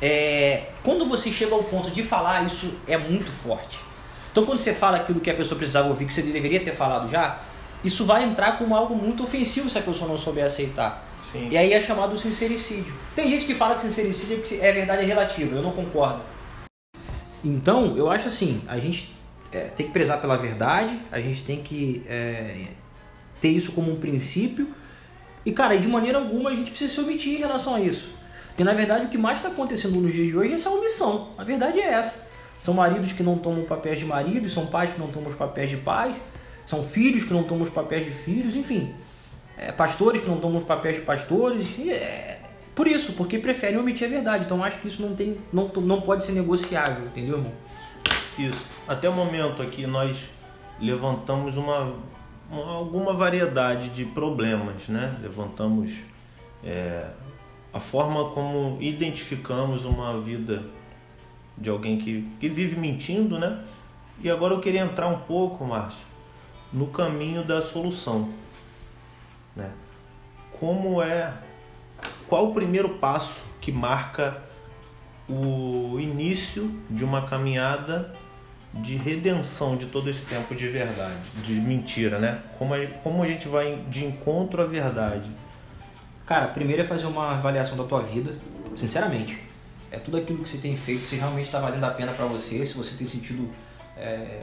É, 0.00 0.68
quando 0.82 1.06
você 1.06 1.30
chega 1.30 1.54
ao 1.54 1.62
ponto 1.62 1.90
de 1.90 2.02
falar, 2.02 2.46
isso 2.46 2.74
é 2.88 2.96
muito 2.96 3.30
forte. 3.30 3.78
Então, 4.32 4.44
quando 4.46 4.58
você 4.58 4.72
fala 4.72 4.98
aquilo 4.98 5.20
que 5.20 5.30
a 5.30 5.34
pessoa 5.34 5.58
precisava 5.58 5.88
ouvir, 5.88 6.06
que 6.06 6.14
você 6.14 6.22
deveria 6.22 6.60
ter 6.64 6.74
falado 6.74 7.10
já, 7.10 7.40
isso 7.84 8.04
vai 8.04 8.24
entrar 8.24 8.58
como 8.58 8.74
algo 8.74 8.94
muito 8.94 9.22
ofensivo 9.24 9.68
se 9.68 9.78
a 9.78 9.82
pessoa 9.82 10.08
não 10.08 10.16
souber 10.16 10.44
aceitar. 10.44 11.06
Sim. 11.20 11.48
E 11.50 11.58
aí 11.58 11.72
é 11.72 11.80
chamado 11.80 12.16
sincericídio. 12.18 12.94
Tem 13.14 13.28
gente 13.28 13.44
que 13.44 13.54
fala 13.54 13.74
que 13.74 13.82
sincericídio 13.82 14.42
é 14.60 14.72
verdade 14.72 15.02
é 15.02 15.04
relativa, 15.04 15.56
eu 15.56 15.62
não 15.62 15.72
concordo. 15.72 16.22
Então, 17.44 17.96
eu 17.96 18.10
acho 18.10 18.28
assim, 18.28 18.62
a 18.68 18.78
gente 18.78 19.14
é, 19.52 19.64
tem 19.68 19.86
que 19.86 19.92
prezar 19.92 20.20
pela 20.20 20.36
verdade, 20.36 20.98
a 21.10 21.20
gente 21.20 21.42
tem 21.42 21.62
que 21.62 22.02
é, 22.06 22.64
ter 23.40 23.48
isso 23.48 23.72
como 23.72 23.92
um 23.92 23.96
princípio. 23.96 24.68
E, 25.44 25.52
cara, 25.52 25.78
de 25.78 25.88
maneira 25.88 26.18
alguma 26.18 26.50
a 26.50 26.54
gente 26.54 26.70
precisa 26.70 26.92
se 26.92 27.00
omitir 27.00 27.34
em 27.34 27.38
relação 27.38 27.74
a 27.74 27.80
isso. 27.80 28.19
Porque, 28.50 28.64
na 28.64 28.72
verdade, 28.74 29.06
o 29.06 29.08
que 29.08 29.16
mais 29.18 29.38
está 29.38 29.48
acontecendo 29.48 30.00
nos 30.00 30.12
dias 30.12 30.26
de 30.28 30.36
hoje 30.36 30.52
é 30.52 30.54
essa 30.54 30.70
omissão. 30.70 31.30
A 31.38 31.44
verdade 31.44 31.80
é 31.80 31.92
essa. 31.92 32.28
São 32.60 32.74
maridos 32.74 33.12
que 33.12 33.22
não 33.22 33.38
tomam 33.38 33.64
papéis 33.64 33.98
de 33.98 34.04
marido, 34.04 34.48
são 34.48 34.66
pais 34.66 34.92
que 34.92 34.98
não 35.00 35.08
tomam 35.08 35.30
os 35.30 35.34
papéis 35.34 35.70
de 35.70 35.78
pais, 35.78 36.14
são 36.66 36.82
filhos 36.82 37.24
que 37.24 37.32
não 37.32 37.42
tomam 37.42 37.64
os 37.64 37.70
papéis 37.70 38.04
de 38.04 38.10
filhos, 38.10 38.54
enfim. 38.54 38.94
É, 39.56 39.72
pastores 39.72 40.20
que 40.22 40.28
não 40.28 40.36
tomam 40.38 40.58
os 40.58 40.64
papéis 40.64 40.96
de 40.96 41.02
pastores. 41.02 41.66
É, 41.88 42.38
por 42.74 42.86
isso, 42.86 43.12
porque 43.14 43.38
preferem 43.38 43.78
omitir 43.78 44.06
a 44.06 44.10
verdade. 44.10 44.44
Então, 44.44 44.62
acho 44.62 44.78
que 44.80 44.88
isso 44.88 45.00
não, 45.02 45.14
tem, 45.14 45.38
não, 45.52 45.68
não 45.82 46.00
pode 46.02 46.24
ser 46.24 46.32
negociável, 46.32 47.06
entendeu, 47.06 47.38
irmão? 47.38 47.52
Isso. 48.38 48.64
Até 48.86 49.08
o 49.08 49.12
momento 49.12 49.62
aqui 49.62 49.86
nós 49.86 50.16
levantamos 50.80 51.56
uma, 51.56 51.94
uma- 52.50 52.72
alguma 52.74 53.12
variedade 53.12 53.88
de 53.90 54.04
problemas, 54.04 54.86
né? 54.88 55.14
Levantamos 55.22 55.92
é, 56.64 57.06
a 57.72 57.80
forma 57.80 58.30
como 58.30 58.78
identificamos 58.80 59.84
uma 59.84 60.20
vida 60.20 60.64
de 61.56 61.70
alguém 61.70 61.98
que, 61.98 62.28
que 62.40 62.48
vive 62.48 62.76
mentindo, 62.76 63.38
né? 63.38 63.62
E 64.22 64.30
agora 64.30 64.54
eu 64.54 64.60
queria 64.60 64.80
entrar 64.80 65.08
um 65.08 65.20
pouco, 65.20 65.64
Márcio, 65.64 66.04
no 66.72 66.88
caminho 66.88 67.44
da 67.44 67.62
solução, 67.62 68.30
né? 69.54 69.70
Como 70.58 71.02
é, 71.02 71.32
qual 72.28 72.50
o 72.50 72.54
primeiro 72.54 72.90
passo 72.98 73.40
que 73.60 73.70
marca 73.70 74.42
o 75.28 75.98
início 76.00 76.70
de 76.90 77.04
uma 77.04 77.26
caminhada 77.26 78.12
de 78.72 78.96
redenção 78.96 79.76
de 79.76 79.86
todo 79.86 80.08
esse 80.08 80.24
tempo 80.24 80.54
de 80.54 80.68
verdade, 80.68 81.30
de 81.42 81.54
mentira, 81.54 82.18
né? 82.18 82.42
Como 82.58 82.74
a, 82.74 82.86
como 83.02 83.22
a 83.22 83.26
gente 83.26 83.48
vai 83.48 83.76
de 83.88 84.04
encontro 84.04 84.62
à 84.62 84.66
verdade. 84.66 85.30
Cara, 86.30 86.46
primeiro 86.46 86.80
é 86.80 86.84
fazer 86.84 87.06
uma 87.06 87.32
avaliação 87.32 87.76
da 87.76 87.82
tua 87.82 88.02
vida, 88.02 88.36
sinceramente. 88.76 89.36
É 89.90 89.98
tudo 89.98 90.16
aquilo 90.16 90.44
que 90.44 90.48
você 90.48 90.58
tem 90.58 90.76
feito, 90.76 91.00
se 91.00 91.16
realmente 91.16 91.46
está 91.46 91.58
valendo 91.58 91.82
a 91.82 91.90
pena 91.90 92.12
para 92.12 92.24
você, 92.26 92.64
se 92.64 92.74
você 92.74 92.96
tem 92.96 93.04
sentido 93.04 93.50
é, 93.96 94.38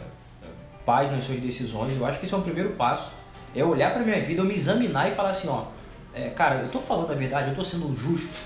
paz 0.86 1.10
nas 1.10 1.23
suas 1.23 1.39
decisões. 1.39 1.95
Eu 1.95 2.06
acho 2.06 2.19
que 2.19 2.26
esse 2.26 2.34
é 2.36 2.38
o 2.38 2.41
primeiro 2.41 2.71
passo. 2.71 3.10
É 3.56 3.63
olhar 3.63 3.93
para 3.93 4.04
minha 4.04 4.21
vida, 4.21 4.41
eu 4.41 4.45
me 4.45 4.54
examinar 4.54 5.08
e 5.08 5.12
falar 5.12 5.30
assim, 5.30 5.47
ó, 5.47 5.67
é, 6.13 6.30
cara, 6.30 6.56
eu 6.56 6.67
tô 6.67 6.82
falando 6.82 7.10
a 7.10 7.15
verdade, 7.15 7.52
eu 7.52 7.56
tô 7.56 7.63
sendo 7.63 7.95
justo. 7.95 8.38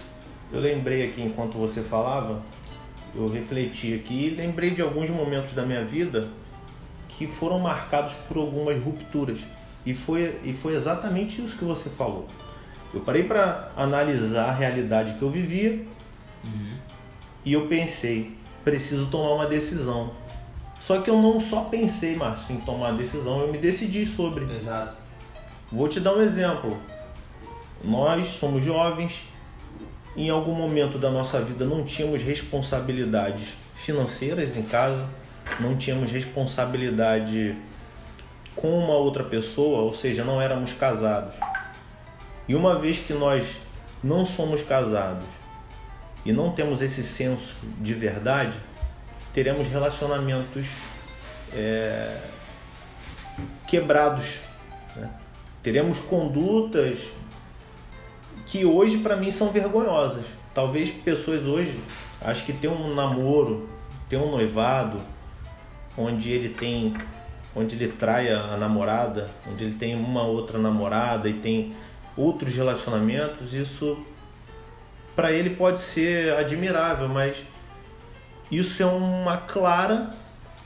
Eu 0.54 0.60
lembrei 0.60 1.10
aqui 1.10 1.23
enquanto 1.23 1.58
você 1.58 1.82
falava, 1.82 2.43
eu 3.15 3.27
refleti 3.27 3.95
aqui 3.95 4.27
e 4.27 4.30
lembrei 4.36 4.69
de 4.69 4.84
alguns 4.84 5.10
momentos 5.10 5.54
da 5.54 5.65
minha 5.65 5.84
vida 5.84 6.27
que 7.10 7.25
foram 7.25 7.58
marcados 7.58 8.13
por 8.27 8.38
algumas 8.38 8.77
rupturas. 8.77 9.39
E 9.84 9.95
foi, 9.95 10.39
e 10.43 10.54
foi 10.54 10.75
exatamente 10.75 11.43
isso 11.43 11.58
que 11.58 11.65
você 11.65 11.89
falou. 11.89 12.27
Eu 12.93 13.01
parei 13.01 13.23
para 13.23 13.71
analisar 13.75 14.49
a 14.49 14.51
realidade 14.51 15.13
que 15.13 15.21
eu 15.21 15.30
vivia 15.30 15.86
e 17.43 17.54
eu 17.54 17.67
pensei, 17.67 18.36
preciso 18.63 19.08
tomar 19.08 19.34
uma 19.34 19.47
decisão. 19.47 20.12
Só 20.80 21.01
que 21.01 21.10
eu 21.10 21.21
não 21.21 21.39
só 21.39 21.65
pensei, 21.65 22.15
Márcio, 22.15 22.56
em 22.56 22.60
tomar 22.60 22.89
a 22.89 22.91
decisão, 22.93 23.41
eu 23.41 23.51
me 23.51 23.58
decidi 23.58 24.06
sobre. 24.06 24.45
Exato. 24.54 24.95
Vou 25.71 25.88
te 25.88 25.99
dar 25.99 26.15
um 26.15 26.21
exemplo. 26.21 26.77
Nós 27.84 28.27
somos 28.27 28.63
jovens, 28.63 29.23
em 30.15 30.30
algum 30.30 30.54
momento 30.54 30.97
da 30.99 31.10
nossa 31.10 31.39
vida 31.41 31.65
não 31.65 31.84
tínhamos 31.84 32.21
responsabilidades 32.21 33.56
financeiras 33.73 34.58
em 34.58 34.63
casa, 34.63 35.08
não 35.60 35.75
tínhamos 35.77 36.12
responsabilidade 36.12 37.56
com 38.56 38.77
uma 38.77 38.93
outra 38.93 39.23
pessoa, 39.23 39.82
ou 39.82 39.93
seja, 39.93 40.23
não 40.23 40.41
éramos 40.41 40.73
casados. 40.73 41.36
E 42.47 42.56
uma 42.56 42.80
vez 42.80 42.99
que 42.99 43.13
nós 43.13 43.58
não 44.04 44.25
somos 44.25 44.62
casados 44.62 45.25
e 46.25 46.32
não 46.32 46.51
temos 46.51 46.82
esse 46.82 47.04
senso 47.04 47.56
de 47.80 47.93
verdade, 47.93 48.58
teremos 49.34 49.67
relacionamentos 49.67 50.67
é, 51.54 52.17
quebrados. 53.67 54.39
né? 54.95 55.10
Teremos 55.63 55.99
condutas 55.99 56.99
que 58.45 58.65
hoje 58.65 58.97
para 58.97 59.15
mim 59.15 59.32
são 59.32 59.51
vergonhosas. 59.51 60.25
Talvez 60.54 60.89
pessoas 60.89 61.45
hoje 61.45 61.80
acho 62.19 62.45
que 62.45 62.54
tem 62.54 62.69
um 62.69 62.93
namoro, 62.93 63.69
tem 64.10 64.19
um 64.19 64.30
noivado, 64.30 65.01
onde 65.97 66.32
ele 66.32 66.49
tem, 66.49 66.93
onde 67.56 67.75
ele 67.75 67.88
trai 67.88 68.32
a 68.32 68.58
namorada, 68.58 69.30
onde 69.49 69.63
ele 69.63 69.75
tem 69.75 69.95
uma 69.95 70.23
outra 70.23 70.58
namorada 70.58 71.30
e 71.30 71.34
tem 71.34 71.73
outros 72.15 72.54
relacionamentos, 72.54 73.54
isso 73.54 74.06
para 75.15 75.32
ele 75.32 75.52
pode 75.52 75.80
ser 75.82 76.34
admirável, 76.34 77.08
mas 77.08 77.38
isso 78.50 78.82
é 78.82 78.86
uma 78.86 79.38
clara 79.38 80.13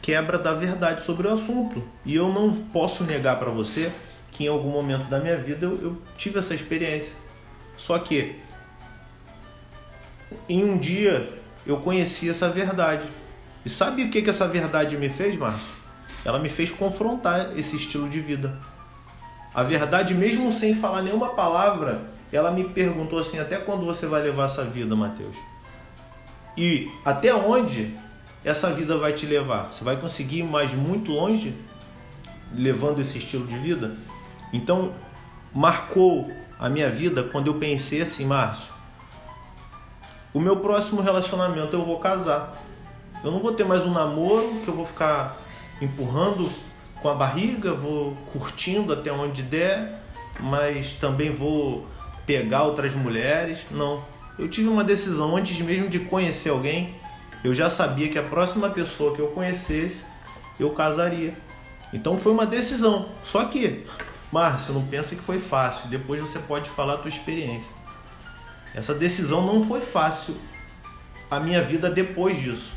quebra 0.01 0.37
da 0.37 0.53
verdade 0.53 1.03
sobre 1.03 1.27
o 1.27 1.33
assunto. 1.33 1.83
E 2.05 2.15
eu 2.15 2.31
não 2.31 2.53
posso 2.53 3.03
negar 3.03 3.39
para 3.39 3.49
você 3.49 3.91
que 4.31 4.45
em 4.45 4.47
algum 4.47 4.69
momento 4.69 5.09
da 5.09 5.19
minha 5.19 5.37
vida 5.37 5.65
eu, 5.65 5.81
eu 5.81 6.01
tive 6.17 6.39
essa 6.39 6.53
experiência. 6.53 7.13
Só 7.77 7.97
que 7.99 8.35
em 10.47 10.63
um 10.63 10.77
dia 10.77 11.29
eu 11.65 11.77
conheci 11.77 12.29
essa 12.29 12.49
verdade. 12.49 13.07
E 13.65 13.69
sabe 13.69 14.03
o 14.03 14.11
que, 14.11 14.21
que 14.21 14.29
essa 14.29 14.47
verdade 14.47 14.95
me 14.97 15.09
fez, 15.09 15.35
Márcio? 15.35 15.73
Ela 16.23 16.39
me 16.39 16.49
fez 16.49 16.71
confrontar 16.71 17.57
esse 17.57 17.75
estilo 17.75 18.09
de 18.09 18.19
vida. 18.19 18.59
A 19.55 19.63
verdade, 19.63 20.13
mesmo 20.13 20.51
sem 20.51 20.75
falar 20.75 21.01
nenhuma 21.01 21.29
palavra, 21.29 22.01
ela 22.31 22.51
me 22.51 22.65
perguntou 22.65 23.19
assim: 23.19 23.39
até 23.39 23.55
quando 23.55 23.85
você 23.85 24.05
vai 24.05 24.21
levar 24.21 24.45
essa 24.45 24.65
vida, 24.65 24.93
Mateus? 24.97 25.37
E 26.57 26.91
até 27.05 27.33
onde 27.33 27.95
essa 28.43 28.69
vida 28.71 28.97
vai 28.97 29.13
te 29.13 29.25
levar? 29.25 29.71
Você 29.71 29.83
vai 29.83 29.95
conseguir 29.95 30.39
ir 30.39 30.43
mais 30.43 30.73
muito 30.73 31.11
longe 31.11 31.55
levando 32.53 32.99
esse 32.99 33.17
estilo 33.17 33.47
de 33.47 33.57
vida? 33.57 33.95
Então, 34.51 34.93
marcou 35.53 36.29
a 36.59 36.69
minha 36.69 36.89
vida 36.89 37.23
quando 37.23 37.47
eu 37.47 37.55
pensei 37.55 38.01
assim, 38.01 38.25
Márcio, 38.25 38.73
o 40.33 40.39
meu 40.39 40.57
próximo 40.57 41.01
relacionamento 41.01 41.73
eu 41.73 41.85
vou 41.85 41.99
casar. 41.99 42.61
Eu 43.23 43.31
não 43.31 43.39
vou 43.39 43.53
ter 43.53 43.63
mais 43.63 43.83
um 43.83 43.91
namoro 43.91 44.61
que 44.63 44.67
eu 44.67 44.75
vou 44.75 44.85
ficar 44.85 45.37
empurrando 45.81 46.51
com 47.05 47.09
a 47.11 47.13
barriga, 47.13 47.71
vou 47.71 48.17
curtindo 48.33 48.91
até 48.91 49.11
onde 49.11 49.43
der, 49.43 50.01
mas 50.39 50.93
também 50.93 51.31
vou 51.31 51.85
pegar 52.25 52.63
outras 52.63 52.95
mulheres. 52.95 53.59
Não. 53.69 54.03
Eu 54.39 54.49
tive 54.49 54.69
uma 54.69 54.83
decisão 54.83 55.37
antes 55.37 55.55
mesmo 55.61 55.87
de 55.87 55.99
conhecer 55.99 56.49
alguém, 56.49 56.95
eu 57.43 57.53
já 57.53 57.69
sabia 57.69 58.09
que 58.09 58.17
a 58.17 58.23
próxima 58.23 58.71
pessoa 58.71 59.15
que 59.15 59.21
eu 59.21 59.27
conhecesse, 59.27 60.03
eu 60.59 60.71
casaria. 60.71 61.35
Então 61.93 62.17
foi 62.17 62.31
uma 62.31 62.43
decisão. 62.43 63.07
Só 63.23 63.45
que, 63.45 63.85
Márcio, 64.31 64.73
não 64.73 64.83
pensa 64.83 65.15
que 65.15 65.21
foi 65.21 65.37
fácil. 65.37 65.87
Depois 65.89 66.19
você 66.19 66.39
pode 66.39 66.71
falar 66.71 66.95
a 66.95 66.97
tua 66.97 67.09
experiência. 67.09 67.69
Essa 68.73 68.95
decisão 68.95 69.45
não 69.45 69.63
foi 69.63 69.81
fácil 69.81 70.35
a 71.29 71.39
minha 71.39 71.61
vida 71.61 71.87
depois 71.87 72.41
disso. 72.41 72.74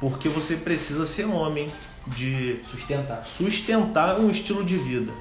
Porque 0.00 0.28
você 0.28 0.56
precisa 0.56 1.04
ser 1.04 1.26
homem 1.26 1.70
de 2.06 2.60
sustentar 2.70 3.24
sustentar 3.26 4.18
um 4.18 4.30
estilo 4.30 4.64
de 4.64 4.76
vida. 4.76 5.12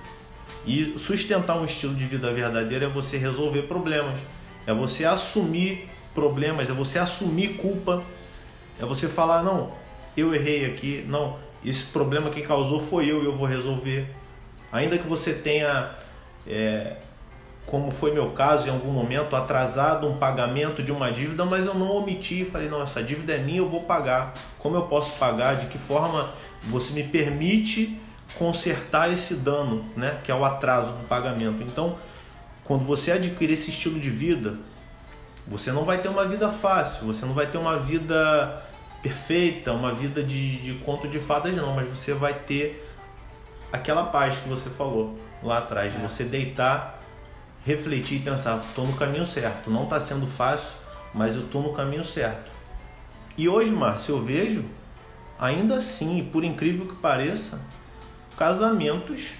E 0.65 0.97
sustentar 0.97 1.57
um 1.57 1.65
estilo 1.65 1.93
de 1.93 2.05
vida 2.05 2.31
verdadeiro 2.31 2.85
é 2.85 2.89
você 2.89 3.17
resolver 3.17 3.63
problemas, 3.63 4.19
é 4.65 4.73
você 4.73 5.05
assumir 5.05 5.89
problemas, 6.13 6.69
é 6.69 6.73
você 6.73 6.99
assumir 6.99 7.55
culpa, 7.55 8.03
é 8.79 8.85
você 8.85 9.07
falar 9.07 9.43
não, 9.43 9.73
eu 10.15 10.33
errei 10.33 10.65
aqui, 10.65 11.05
não, 11.07 11.37
esse 11.63 11.83
problema 11.85 12.29
quem 12.29 12.43
causou 12.43 12.81
foi 12.81 13.09
eu 13.09 13.21
e 13.23 13.25
eu 13.25 13.35
vou 13.35 13.47
resolver. 13.47 14.07
Ainda 14.71 14.97
que 14.97 15.07
você 15.07 15.33
tenha 15.33 15.95
é, 16.47 16.97
como 17.69 17.91
foi 17.91 18.11
meu 18.11 18.31
caso 18.31 18.67
em 18.67 18.71
algum 18.71 18.91
momento, 18.91 19.35
atrasado 19.35 20.07
um 20.07 20.17
pagamento 20.17 20.81
de 20.81 20.91
uma 20.91 21.11
dívida, 21.11 21.45
mas 21.45 21.67
eu 21.67 21.75
não 21.75 21.91
omiti, 21.91 22.43
falei, 22.43 22.67
não, 22.67 22.81
essa 22.81 23.03
dívida 23.03 23.33
é 23.33 23.37
minha, 23.37 23.59
eu 23.59 23.69
vou 23.69 23.83
pagar. 23.83 24.33
Como 24.57 24.75
eu 24.75 24.83
posso 24.83 25.17
pagar? 25.19 25.55
De 25.55 25.67
que 25.67 25.77
forma 25.77 26.31
você 26.63 26.91
me 26.93 27.03
permite 27.03 27.99
consertar 28.39 29.13
esse 29.13 29.35
dano, 29.35 29.85
né, 29.95 30.17
que 30.23 30.31
é 30.31 30.35
o 30.35 30.43
atraso 30.43 30.93
do 30.93 31.07
pagamento. 31.07 31.61
Então, 31.61 31.95
quando 32.63 32.83
você 32.83 33.11
adquire 33.11 33.53
esse 33.53 33.69
estilo 33.69 33.99
de 33.99 34.09
vida, 34.09 34.55
você 35.47 35.71
não 35.71 35.85
vai 35.85 35.99
ter 35.99 36.09
uma 36.09 36.25
vida 36.25 36.49
fácil, 36.49 37.05
você 37.05 37.23
não 37.23 37.33
vai 37.33 37.45
ter 37.45 37.59
uma 37.59 37.77
vida 37.77 38.63
perfeita, 39.03 39.73
uma 39.73 39.93
vida 39.93 40.23
de, 40.23 40.57
de 40.57 40.73
conto 40.83 41.07
de 41.07 41.19
fadas, 41.19 41.55
não, 41.55 41.75
mas 41.75 41.87
você 41.87 42.15
vai 42.15 42.33
ter 42.33 42.87
aquela 43.71 44.05
paz 44.05 44.37
que 44.37 44.49
você 44.49 44.71
falou 44.71 45.15
lá 45.43 45.59
atrás, 45.59 45.93
de 45.93 45.99
é. 45.99 46.01
você 46.01 46.23
deitar 46.23 46.98
refletir 47.65 48.17
e 48.17 48.19
pensar, 48.21 48.59
estou 48.59 48.85
no 48.85 48.95
caminho 48.95 49.25
certo. 49.25 49.69
Não 49.69 49.83
está 49.83 49.99
sendo 49.99 50.27
fácil, 50.27 50.71
mas 51.13 51.35
eu 51.35 51.43
estou 51.43 51.61
no 51.61 51.73
caminho 51.73 52.05
certo. 52.05 52.49
E 53.37 53.47
hoje, 53.47 53.71
Márcio, 53.71 54.15
eu 54.15 54.23
vejo, 54.23 54.65
ainda 55.39 55.75
assim, 55.75 56.27
por 56.31 56.43
incrível 56.43 56.85
que 56.85 56.95
pareça, 56.95 57.61
casamentos 58.37 59.31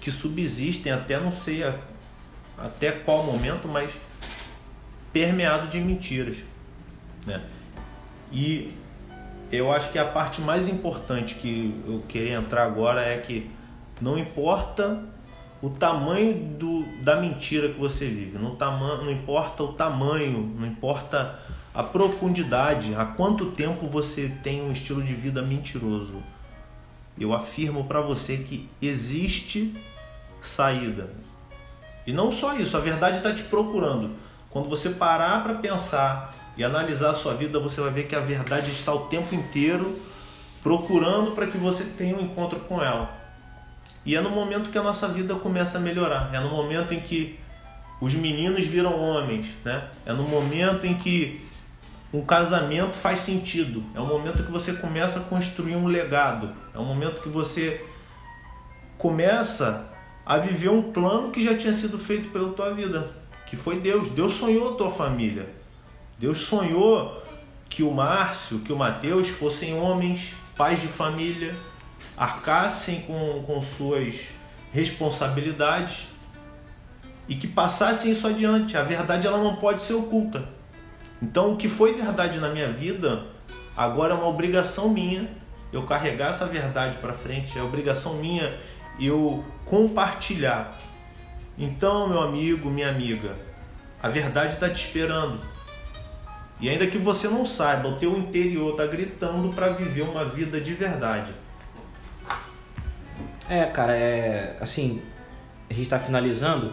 que 0.00 0.10
subsistem 0.10 0.92
até 0.92 1.18
não 1.18 1.32
sei 1.32 1.64
a, 1.64 1.74
até 2.58 2.92
qual 2.92 3.24
momento, 3.24 3.66
mas 3.66 3.92
permeado 5.12 5.68
de 5.68 5.80
mentiras, 5.80 6.36
né? 7.26 7.42
E 8.32 8.76
eu 9.50 9.72
acho 9.72 9.92
que 9.92 9.98
a 9.98 10.04
parte 10.04 10.40
mais 10.40 10.68
importante 10.68 11.36
que 11.36 11.82
eu 11.86 12.02
queria 12.08 12.34
entrar 12.34 12.64
agora 12.64 13.00
é 13.02 13.18
que 13.18 13.50
não 14.00 14.18
importa 14.18 15.02
o 15.64 15.70
tamanho 15.70 16.34
do, 16.58 16.84
da 17.02 17.16
mentira 17.16 17.70
que 17.70 17.80
você 17.80 18.04
vive. 18.04 18.38
Tama, 18.58 18.98
não 18.98 19.10
importa 19.10 19.62
o 19.62 19.72
tamanho, 19.72 20.54
não 20.58 20.66
importa 20.66 21.40
a 21.72 21.82
profundidade, 21.82 22.94
há 22.94 23.06
quanto 23.06 23.46
tempo 23.52 23.86
você 23.86 24.30
tem 24.42 24.60
um 24.60 24.70
estilo 24.70 25.02
de 25.02 25.14
vida 25.14 25.40
mentiroso. 25.40 26.22
Eu 27.18 27.32
afirmo 27.32 27.84
para 27.84 28.02
você 28.02 28.36
que 28.36 28.68
existe 28.82 29.74
saída. 30.42 31.08
E 32.06 32.12
não 32.12 32.30
só 32.30 32.58
isso, 32.58 32.76
a 32.76 32.80
verdade 32.80 33.16
está 33.16 33.32
te 33.32 33.44
procurando. 33.44 34.10
Quando 34.50 34.68
você 34.68 34.90
parar 34.90 35.42
para 35.42 35.54
pensar 35.54 36.52
e 36.58 36.62
analisar 36.62 37.12
a 37.12 37.14
sua 37.14 37.32
vida, 37.32 37.58
você 37.58 37.80
vai 37.80 37.90
ver 37.90 38.06
que 38.06 38.14
a 38.14 38.20
verdade 38.20 38.70
está 38.70 38.92
o 38.92 39.06
tempo 39.06 39.34
inteiro 39.34 39.98
procurando 40.62 41.32
para 41.32 41.46
que 41.46 41.56
você 41.56 41.84
tenha 41.84 42.14
um 42.14 42.20
encontro 42.20 42.60
com 42.60 42.82
ela. 42.82 43.23
E 44.04 44.14
é 44.14 44.20
no 44.20 44.30
momento 44.30 44.70
que 44.70 44.78
a 44.78 44.82
nossa 44.82 45.08
vida 45.08 45.34
começa 45.34 45.78
a 45.78 45.80
melhorar, 45.80 46.30
é 46.32 46.40
no 46.40 46.50
momento 46.50 46.92
em 46.92 47.00
que 47.00 47.38
os 48.00 48.14
meninos 48.14 48.64
viram 48.66 48.98
homens, 49.00 49.46
né? 49.64 49.88
É 50.04 50.12
no 50.12 50.24
momento 50.24 50.86
em 50.86 50.94
que 50.94 51.40
um 52.12 52.22
casamento 52.24 52.96
faz 52.96 53.20
sentido, 53.20 53.82
é 53.94 54.00
o 54.00 54.06
momento 54.06 54.44
que 54.44 54.52
você 54.52 54.74
começa 54.74 55.20
a 55.20 55.22
construir 55.22 55.76
um 55.76 55.86
legado, 55.86 56.52
é 56.74 56.78
o 56.78 56.84
momento 56.84 57.22
que 57.22 57.28
você 57.28 57.84
começa 58.98 59.90
a 60.24 60.38
viver 60.38 60.70
um 60.70 60.92
plano 60.92 61.30
que 61.30 61.42
já 61.42 61.56
tinha 61.56 61.72
sido 61.72 61.98
feito 61.98 62.30
pela 62.30 62.52
tua 62.52 62.72
vida, 62.72 63.10
que 63.46 63.56
foi 63.56 63.80
Deus. 63.80 64.10
Deus 64.10 64.32
sonhou 64.34 64.74
tua 64.74 64.90
família. 64.90 65.48
Deus 66.18 66.38
sonhou 66.38 67.22
que 67.68 67.82
o 67.82 67.90
Márcio, 67.90 68.60
que 68.60 68.72
o 68.72 68.76
Mateus 68.76 69.28
fossem 69.28 69.78
homens, 69.78 70.34
pais 70.56 70.80
de 70.80 70.88
família, 70.88 71.54
arcassem 72.16 73.02
com, 73.02 73.42
com 73.46 73.62
suas 73.62 74.28
responsabilidades 74.72 76.08
e 77.28 77.34
que 77.34 77.46
passassem 77.46 78.12
isso 78.12 78.26
adiante. 78.26 78.76
A 78.76 78.82
verdade 78.82 79.26
ela 79.26 79.38
não 79.38 79.56
pode 79.56 79.82
ser 79.82 79.94
oculta. 79.94 80.48
Então, 81.22 81.52
o 81.52 81.56
que 81.56 81.68
foi 81.68 81.94
verdade 81.94 82.38
na 82.38 82.50
minha 82.50 82.70
vida, 82.70 83.26
agora 83.76 84.12
é 84.12 84.16
uma 84.16 84.26
obrigação 84.26 84.88
minha 84.88 85.28
eu 85.72 85.82
carregar 85.82 86.30
essa 86.30 86.46
verdade 86.46 86.98
para 86.98 87.12
frente, 87.14 87.58
é 87.58 87.62
obrigação 87.62 88.14
minha 88.14 88.58
eu 89.00 89.44
compartilhar. 89.64 90.78
Então, 91.58 92.08
meu 92.08 92.20
amigo, 92.20 92.70
minha 92.70 92.88
amiga, 92.88 93.36
a 94.02 94.08
verdade 94.08 94.54
está 94.54 94.68
te 94.68 94.86
esperando. 94.86 95.40
E 96.60 96.68
ainda 96.68 96.86
que 96.86 96.98
você 96.98 97.28
não 97.28 97.44
saiba, 97.44 97.88
o 97.88 97.96
teu 97.98 98.16
interior 98.16 98.72
está 98.72 98.86
gritando 98.86 99.52
para 99.52 99.70
viver 99.70 100.02
uma 100.02 100.24
vida 100.24 100.60
de 100.60 100.74
verdade. 100.74 101.32
É, 103.48 103.64
cara, 103.66 103.92
é 103.92 104.56
assim, 104.60 105.02
a 105.68 105.74
gente 105.74 105.84
está 105.84 105.98
finalizando, 105.98 106.72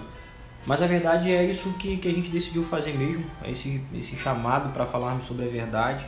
mas 0.66 0.82
a 0.82 0.88
verdade 0.88 1.32
é 1.32 1.44
isso 1.44 1.74
que, 1.74 1.98
que 1.98 2.08
a 2.08 2.14
gente 2.14 2.30
decidiu 2.30 2.64
fazer 2.64 2.94
mesmo, 2.94 3.26
é 3.44 3.52
esse, 3.52 3.82
esse 3.94 4.16
chamado 4.16 4.72
para 4.74 4.86
falarmos 4.86 5.26
sobre 5.26 5.46
a 5.46 5.50
verdade, 5.50 6.06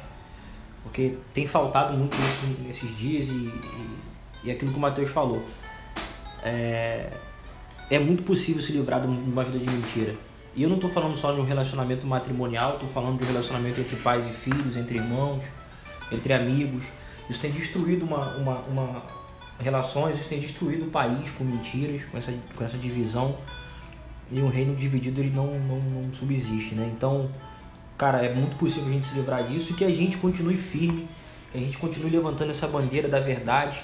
porque 0.84 1.18
tem 1.34 1.46
faltado 1.46 1.98
muito 1.98 2.16
isso 2.16 2.64
nesses 2.66 2.98
dias 2.98 3.28
e, 3.28 3.32
e, 3.32 4.00
e 4.46 4.52
aquilo 4.52 4.72
que 4.72 4.78
o 4.78 4.82
Matheus 4.82 5.10
falou. 5.10 5.44
É, 6.44 7.10
é 7.90 8.00
muito 8.00 8.24
possível 8.24 8.62
se 8.62 8.72
livrar 8.72 9.02
de 9.02 9.08
uma 9.08 9.44
vida 9.44 9.60
de 9.60 9.70
mentira. 9.70 10.16
E 10.56 10.64
eu 10.64 10.70
não 10.70 10.76
estou 10.76 10.90
falando 10.90 11.18
só 11.18 11.34
de 11.34 11.42
um 11.42 11.46
relacionamento 11.46 12.06
matrimonial, 12.06 12.76
estou 12.76 12.88
falando 12.88 13.18
de 13.18 13.24
um 13.24 13.28
relacionamento 13.28 13.82
entre 13.82 13.96
pais 13.98 14.28
e 14.28 14.32
filhos, 14.32 14.78
entre 14.78 14.98
irmãos, 14.98 15.44
entre 16.12 16.34
amigos. 16.34 16.86
Isso 17.30 17.40
tem 17.40 17.50
destruído 17.52 18.06
uma, 18.06 18.36
uma, 18.36 18.60
uma 18.60 19.04
relações, 19.60 20.18
isso 20.18 20.30
tem 20.30 20.40
destruído 20.40 20.86
o 20.86 20.90
país 20.90 21.30
com 21.38 21.44
mentiras, 21.44 22.04
com 22.06 22.18
essa, 22.18 22.34
com 22.56 22.64
essa 22.64 22.78
divisão. 22.78 23.36
E 24.32 24.42
um 24.42 24.50
reino 24.50 24.76
dividido 24.76 25.22
ele 25.22 25.30
não, 25.30 25.60
não, 25.60 25.80
não 25.80 26.14
subsiste, 26.14 26.74
né? 26.74 26.92
Então, 26.96 27.30
cara, 27.98 28.26
é 28.26 28.34
muito 28.34 28.56
possível 28.58 28.90
a 28.90 28.92
gente 28.92 29.06
se 29.06 29.16
livrar 29.16 29.44
disso 29.44 29.72
e 29.72 29.76
que 29.76 29.86
a 29.86 29.90
gente 29.90 30.18
continue 30.18 30.58
firme, 30.58 31.08
que 31.52 31.58
a 31.58 31.62
gente 31.62 31.78
continue 31.78 32.10
levantando 32.10 32.52
essa 32.52 32.68
bandeira 32.68 33.08
da 33.08 33.20
verdade, 33.20 33.80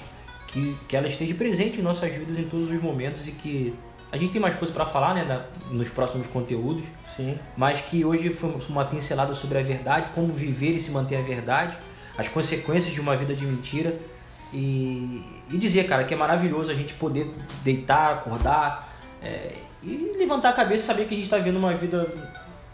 que, 0.48 0.76
que 0.88 0.96
ela 0.96 1.06
esteja 1.06 1.34
presente 1.34 1.78
em 1.78 1.82
nossas 1.82 2.12
vidas 2.12 2.36
em 2.38 2.44
todos 2.44 2.70
os 2.70 2.82
momentos 2.82 3.26
e 3.28 3.30
que 3.30 3.74
a 4.12 4.16
gente 4.16 4.32
tem 4.32 4.40
mais 4.40 4.56
coisa 4.56 4.74
para 4.74 4.84
falar, 4.86 5.14
né, 5.14 5.24
da, 5.24 5.44
nos 5.70 5.88
próximos 5.88 6.26
conteúdos. 6.26 6.84
Sim. 7.16 7.38
Mas 7.56 7.80
que 7.80 8.04
hoje 8.04 8.30
foi 8.30 8.60
uma 8.68 8.84
pincelada 8.84 9.34
sobre 9.34 9.58
a 9.58 9.62
verdade, 9.62 10.08
como 10.14 10.32
viver 10.32 10.72
e 10.72 10.80
se 10.80 10.90
manter 10.90 11.16
a 11.16 11.22
verdade. 11.22 11.76
as 12.18 12.28
consequências 12.28 12.92
de 12.92 13.00
uma 13.00 13.16
vida 13.16 13.34
de 13.34 13.46
mentira. 13.46 13.96
E, 14.52 15.22
e 15.50 15.58
dizer, 15.58 15.86
cara, 15.86 16.04
que 16.04 16.12
é 16.12 16.16
maravilhoso 16.16 16.70
a 16.70 16.74
gente 16.74 16.94
poder 16.94 17.32
deitar, 17.62 18.14
acordar 18.14 18.96
é, 19.22 19.54
e 19.82 20.14
levantar 20.18 20.50
a 20.50 20.52
cabeça 20.52 20.84
e 20.84 20.86
saber 20.86 21.06
que 21.06 21.14
a 21.14 21.16
gente 21.16 21.26
está 21.26 21.38
vivendo 21.38 21.56
uma 21.56 21.72
vida 21.74 22.06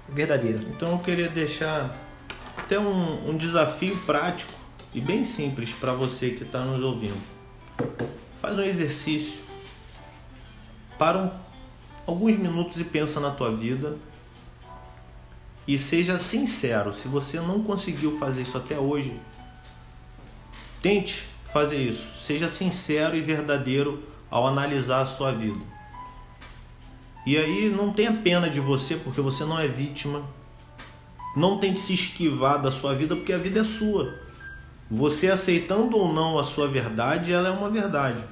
verdadeira. 0.08 0.58
Então 0.70 0.92
eu 0.92 0.98
queria 0.98 1.28
deixar 1.28 1.96
até 2.56 2.78
um, 2.78 3.30
um 3.30 3.36
desafio 3.36 3.96
prático 3.98 4.52
e 4.94 5.00
bem 5.00 5.22
simples 5.22 5.70
para 5.72 5.92
você 5.92 6.30
que 6.30 6.44
está 6.44 6.60
nos 6.60 6.82
ouvindo. 6.82 7.20
Faz 8.40 8.58
um 8.58 8.62
exercício, 8.62 9.40
para 10.98 11.18
um, 11.18 11.30
alguns 12.06 12.36
minutos 12.36 12.80
e 12.80 12.84
pensa 12.84 13.20
na 13.20 13.30
tua 13.30 13.54
vida 13.54 13.98
e 15.66 15.78
seja 15.78 16.18
sincero. 16.18 16.92
Se 16.92 17.08
você 17.08 17.40
não 17.40 17.62
conseguiu 17.62 18.18
fazer 18.18 18.42
isso 18.42 18.56
até 18.56 18.78
hoje, 18.78 19.18
tente 20.80 21.26
fazer 21.56 21.78
isso. 21.78 22.04
Seja 22.20 22.50
sincero 22.50 23.16
e 23.16 23.22
verdadeiro 23.22 24.02
ao 24.30 24.46
analisar 24.46 25.00
a 25.00 25.06
sua 25.06 25.32
vida. 25.32 25.60
E 27.24 27.34
aí 27.34 27.70
não 27.70 27.94
tenha 27.94 28.12
pena 28.12 28.50
de 28.50 28.60
você 28.60 28.94
porque 28.94 29.22
você 29.22 29.42
não 29.42 29.58
é 29.58 29.66
vítima. 29.66 30.22
Não 31.34 31.58
tente 31.58 31.80
se 31.80 31.94
esquivar 31.94 32.60
da 32.60 32.70
sua 32.70 32.94
vida 32.94 33.16
porque 33.16 33.32
a 33.32 33.38
vida 33.38 33.60
é 33.60 33.64
sua. 33.64 34.14
Você 34.90 35.30
aceitando 35.30 35.96
ou 35.96 36.12
não 36.12 36.38
a 36.38 36.44
sua 36.44 36.68
verdade, 36.68 37.32
ela 37.32 37.48
é 37.48 37.50
uma 37.50 37.70
verdade. 37.70 38.22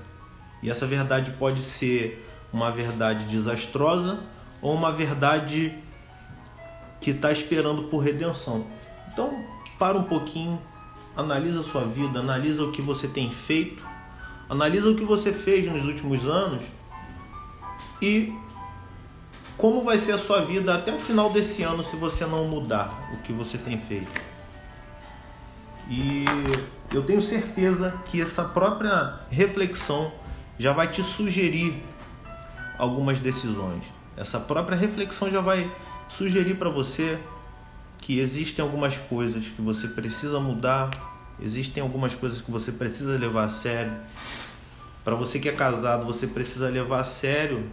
E 0.63 0.71
essa 0.71 0.87
verdade 0.87 1.31
pode 1.33 1.61
ser 1.61 2.29
uma 2.53 2.71
verdade 2.71 3.25
desastrosa 3.25 4.21
ou 4.61 4.75
uma 4.75 4.93
verdade 4.93 5.75
que 7.01 7.11
está 7.11 7.33
esperando 7.33 7.85
por 7.85 7.99
redenção. 7.99 8.67
Então, 9.11 9.45
para 9.79 9.99
um 9.99 10.05
pouquinho, 10.05 10.61
analisa 11.17 11.61
a 11.61 11.65
sua 11.65 11.85
vida, 11.85 12.21
analisa 12.21 12.65
o 12.65 12.73
que 12.73 12.83
você 12.83 13.07
tem 13.09 13.31
feito, 13.31 13.83
analisa 14.49 14.91
o 14.91 14.97
que 14.97 15.05
você 15.05 15.33
fez 15.33 15.67
nos 15.67 15.85
últimos 15.87 16.27
anos 16.27 16.65
e 18.03 18.33
como 19.57 19.83
vai 19.83 19.97
ser 19.97 20.13
a 20.13 20.19
sua 20.19 20.41
vida 20.41 20.75
até 20.75 20.93
o 20.93 20.99
final 20.99 21.31
desse 21.31 21.63
ano 21.63 21.83
se 21.83 21.97
você 21.97 22.27
não 22.27 22.47
mudar 22.47 23.09
o 23.13 23.23
que 23.23 23.33
você 23.33 23.57
tem 23.57 23.79
feito. 23.79 24.21
E 25.89 26.25
eu 26.93 27.03
tenho 27.05 27.21
certeza 27.21 27.95
que 28.07 28.21
essa 28.21 28.45
própria 28.45 29.21
reflexão 29.31 30.13
já 30.59 30.73
vai 30.73 30.89
te 30.89 31.03
sugerir 31.03 31.83
algumas 32.79 33.21
decisões. 33.21 33.83
Essa 34.17 34.41
própria 34.41 34.77
reflexão 34.77 35.31
já 35.31 35.41
vai 35.41 35.71
sugerir 36.09 36.55
para 36.55 36.71
você 36.71 37.19
que 38.05 38.21
existem 38.21 38.63
algumas 38.63 38.99
coisas 38.99 39.49
que 39.49 39.63
você 39.63 39.89
precisa 39.89 40.39
mudar, 40.39 40.91
existem 41.41 41.83
algumas 41.83 42.15
coisas 42.15 42.39
que 42.43 42.51
você 42.51 42.71
precisa 42.71 43.17
levar 43.17 43.45
a 43.45 43.49
sério. 43.49 43.95
Para 45.03 45.15
você 45.15 45.39
que 45.39 45.49
é 45.49 45.53
casado, 45.53 46.05
você 46.05 46.27
precisa 46.27 46.69
levar 46.69 47.01
a 47.01 47.05
sério 47.05 47.65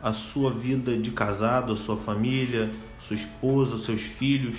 a 0.00 0.12
sua 0.12 0.52
vida 0.52 0.96
de 0.96 1.10
casado, 1.10 1.72
a 1.72 1.76
sua 1.76 1.96
família, 1.96 2.70
sua 3.00 3.16
esposa, 3.16 3.76
seus 3.76 4.02
filhos. 4.02 4.58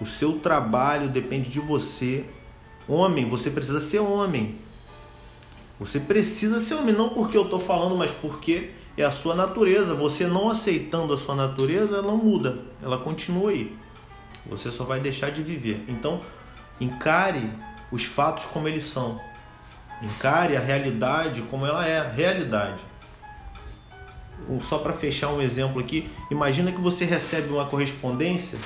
O 0.00 0.06
seu 0.06 0.38
trabalho 0.38 1.08
depende 1.08 1.50
de 1.50 1.58
você. 1.58 2.24
Homem, 2.86 3.28
você 3.28 3.50
precisa 3.50 3.80
ser 3.80 3.98
homem. 3.98 4.54
Você 5.80 5.98
precisa 5.98 6.60
ser 6.60 6.76
homem, 6.76 6.94
não 6.94 7.08
porque 7.08 7.36
eu 7.36 7.42
estou 7.42 7.58
falando, 7.58 7.96
mas 7.96 8.12
porque 8.12 8.70
é 8.96 9.02
a 9.02 9.10
sua 9.10 9.34
natureza. 9.34 9.94
Você 9.94 10.28
não 10.28 10.48
aceitando 10.48 11.12
a 11.12 11.18
sua 11.18 11.34
natureza, 11.34 11.96
ela 11.96 12.12
muda, 12.12 12.58
ela 12.80 12.98
continua 12.98 13.50
aí. 13.50 13.76
Você 14.48 14.70
só 14.70 14.84
vai 14.84 15.00
deixar 15.00 15.30
de 15.30 15.42
viver. 15.42 15.84
Então, 15.88 16.20
encare 16.80 17.50
os 17.90 18.04
fatos 18.04 18.44
como 18.46 18.68
eles 18.68 18.84
são. 18.84 19.20
Encare 20.02 20.56
a 20.56 20.60
realidade 20.60 21.42
como 21.42 21.66
ela 21.66 21.86
é, 21.86 22.06
realidade. 22.08 22.82
Só 24.68 24.78
para 24.78 24.92
fechar 24.92 25.28
um 25.28 25.40
exemplo 25.40 25.80
aqui, 25.80 26.08
imagina 26.30 26.70
que 26.70 26.80
você 26.80 27.04
recebe 27.04 27.48
uma 27.48 27.66
correspondência 27.66 28.58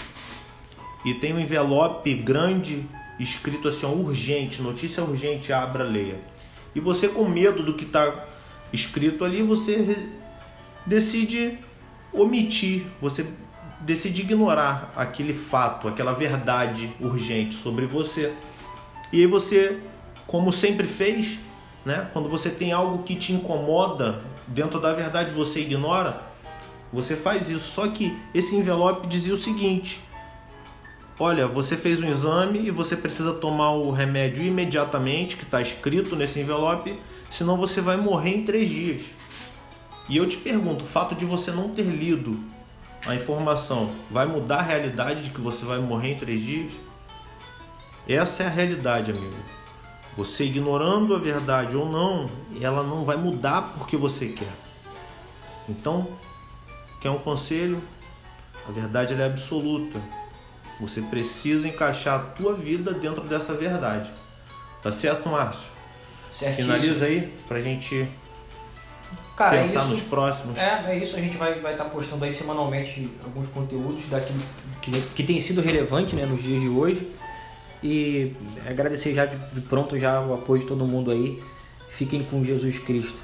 e 1.04 1.14
tem 1.14 1.32
um 1.32 1.38
envelope 1.38 2.12
grande 2.14 2.84
escrito 3.18 3.68
assim, 3.68 3.86
ó, 3.86 3.90
urgente, 3.90 4.60
notícia 4.60 5.02
urgente, 5.02 5.52
abra, 5.52 5.84
leia. 5.84 6.18
E 6.74 6.80
você 6.80 7.08
com 7.08 7.28
medo 7.28 7.62
do 7.62 7.74
que 7.74 7.84
está 7.84 8.26
escrito 8.72 9.24
ali, 9.24 9.42
você 9.42 10.08
decide 10.84 11.58
omitir, 12.12 12.84
você 13.00 13.26
decide 13.80 14.22
ignorar 14.22 14.92
aquele 14.96 15.32
fato, 15.32 15.88
aquela 15.88 16.12
verdade 16.12 16.92
urgente 17.00 17.54
sobre 17.54 17.86
você. 17.86 18.32
E 19.12 19.20
aí 19.20 19.26
você, 19.26 19.78
como 20.26 20.52
sempre 20.52 20.86
fez, 20.86 21.38
né? 21.84 22.08
Quando 22.12 22.28
você 22.28 22.50
tem 22.50 22.72
algo 22.72 23.02
que 23.02 23.16
te 23.16 23.32
incomoda, 23.32 24.22
dentro 24.46 24.78
da 24.78 24.92
verdade 24.92 25.30
você 25.30 25.60
ignora, 25.60 26.20
você 26.92 27.16
faz 27.16 27.48
isso. 27.48 27.72
Só 27.72 27.88
que 27.88 28.16
esse 28.34 28.54
envelope 28.54 29.06
dizia 29.06 29.34
o 29.34 29.38
seguinte: 29.38 30.00
Olha, 31.18 31.46
você 31.46 31.76
fez 31.76 32.00
um 32.00 32.08
exame 32.08 32.60
e 32.66 32.70
você 32.70 32.96
precisa 32.96 33.32
tomar 33.34 33.72
o 33.72 33.90
remédio 33.90 34.44
imediatamente, 34.44 35.36
que 35.36 35.44
está 35.44 35.60
escrito 35.60 36.16
nesse 36.16 36.40
envelope, 36.40 36.98
senão 37.30 37.56
você 37.56 37.80
vai 37.80 37.96
morrer 37.96 38.36
em 38.36 38.44
três 38.44 38.68
dias. 38.68 39.02
E 40.08 40.16
eu 40.16 40.28
te 40.28 40.36
pergunto, 40.36 40.84
o 40.84 40.88
fato 40.88 41.14
de 41.14 41.24
você 41.24 41.50
não 41.50 41.68
ter 41.68 41.82
lido 41.82 42.40
a 43.06 43.14
informação 43.14 43.90
vai 44.10 44.26
mudar 44.26 44.58
a 44.58 44.62
realidade 44.62 45.22
de 45.22 45.30
que 45.30 45.40
você 45.40 45.64
vai 45.64 45.78
morrer 45.78 46.12
em 46.12 46.18
três 46.18 46.40
dias? 46.40 46.72
Essa 48.08 48.42
é 48.42 48.46
a 48.46 48.50
realidade, 48.50 49.10
amigo. 49.10 49.36
Você 50.16 50.44
ignorando 50.44 51.14
a 51.14 51.18
verdade 51.18 51.76
ou 51.76 51.90
não, 51.90 52.26
ela 52.60 52.82
não 52.82 53.04
vai 53.04 53.16
mudar 53.16 53.72
porque 53.76 53.96
você 53.96 54.26
quer. 54.28 54.52
Então, 55.68 56.08
quer 57.00 57.10
um 57.10 57.18
conselho? 57.18 57.82
A 58.68 58.72
verdade 58.72 59.14
é 59.14 59.26
absoluta. 59.26 60.00
Você 60.80 61.00
precisa 61.02 61.68
encaixar 61.68 62.20
a 62.20 62.22
tua 62.22 62.54
vida 62.54 62.92
dentro 62.92 63.22
dessa 63.22 63.54
verdade. 63.54 64.10
Tá 64.82 64.90
certo, 64.90 65.28
Márcio? 65.28 65.62
Certíssimo. 66.32 66.74
Finaliza 66.74 67.04
aí 67.04 67.34
pra 67.46 67.60
gente 67.60 68.08
Cara, 69.40 69.56
é 69.56 69.62
pensar 69.62 69.80
isso. 69.80 69.90
nos 69.92 70.02
próximos. 70.02 70.58
É, 70.58 70.84
é 70.88 70.98
isso. 70.98 71.16
A 71.16 71.20
gente 71.20 71.38
vai 71.38 71.52
estar 71.52 71.62
vai 71.62 71.74
tá 71.74 71.84
postando 71.86 72.22
aí 72.22 72.30
semanalmente 72.30 73.10
alguns 73.24 73.48
conteúdos 73.48 74.04
daquilo 74.10 74.38
que, 74.82 75.00
que 75.14 75.22
tem 75.22 75.40
sido 75.40 75.62
relevante 75.62 76.14
né, 76.14 76.26
nos 76.26 76.42
dias 76.42 76.60
de 76.60 76.68
hoje. 76.68 77.10
E 77.82 78.36
agradecer 78.68 79.14
já 79.14 79.24
de, 79.24 79.38
de 79.54 79.62
pronto 79.62 79.98
já 79.98 80.20
o 80.20 80.34
apoio 80.34 80.60
de 80.60 80.66
todo 80.66 80.84
mundo 80.84 81.10
aí. 81.10 81.42
Fiquem 81.88 82.22
com 82.22 82.44
Jesus 82.44 82.78
Cristo. 82.80 83.16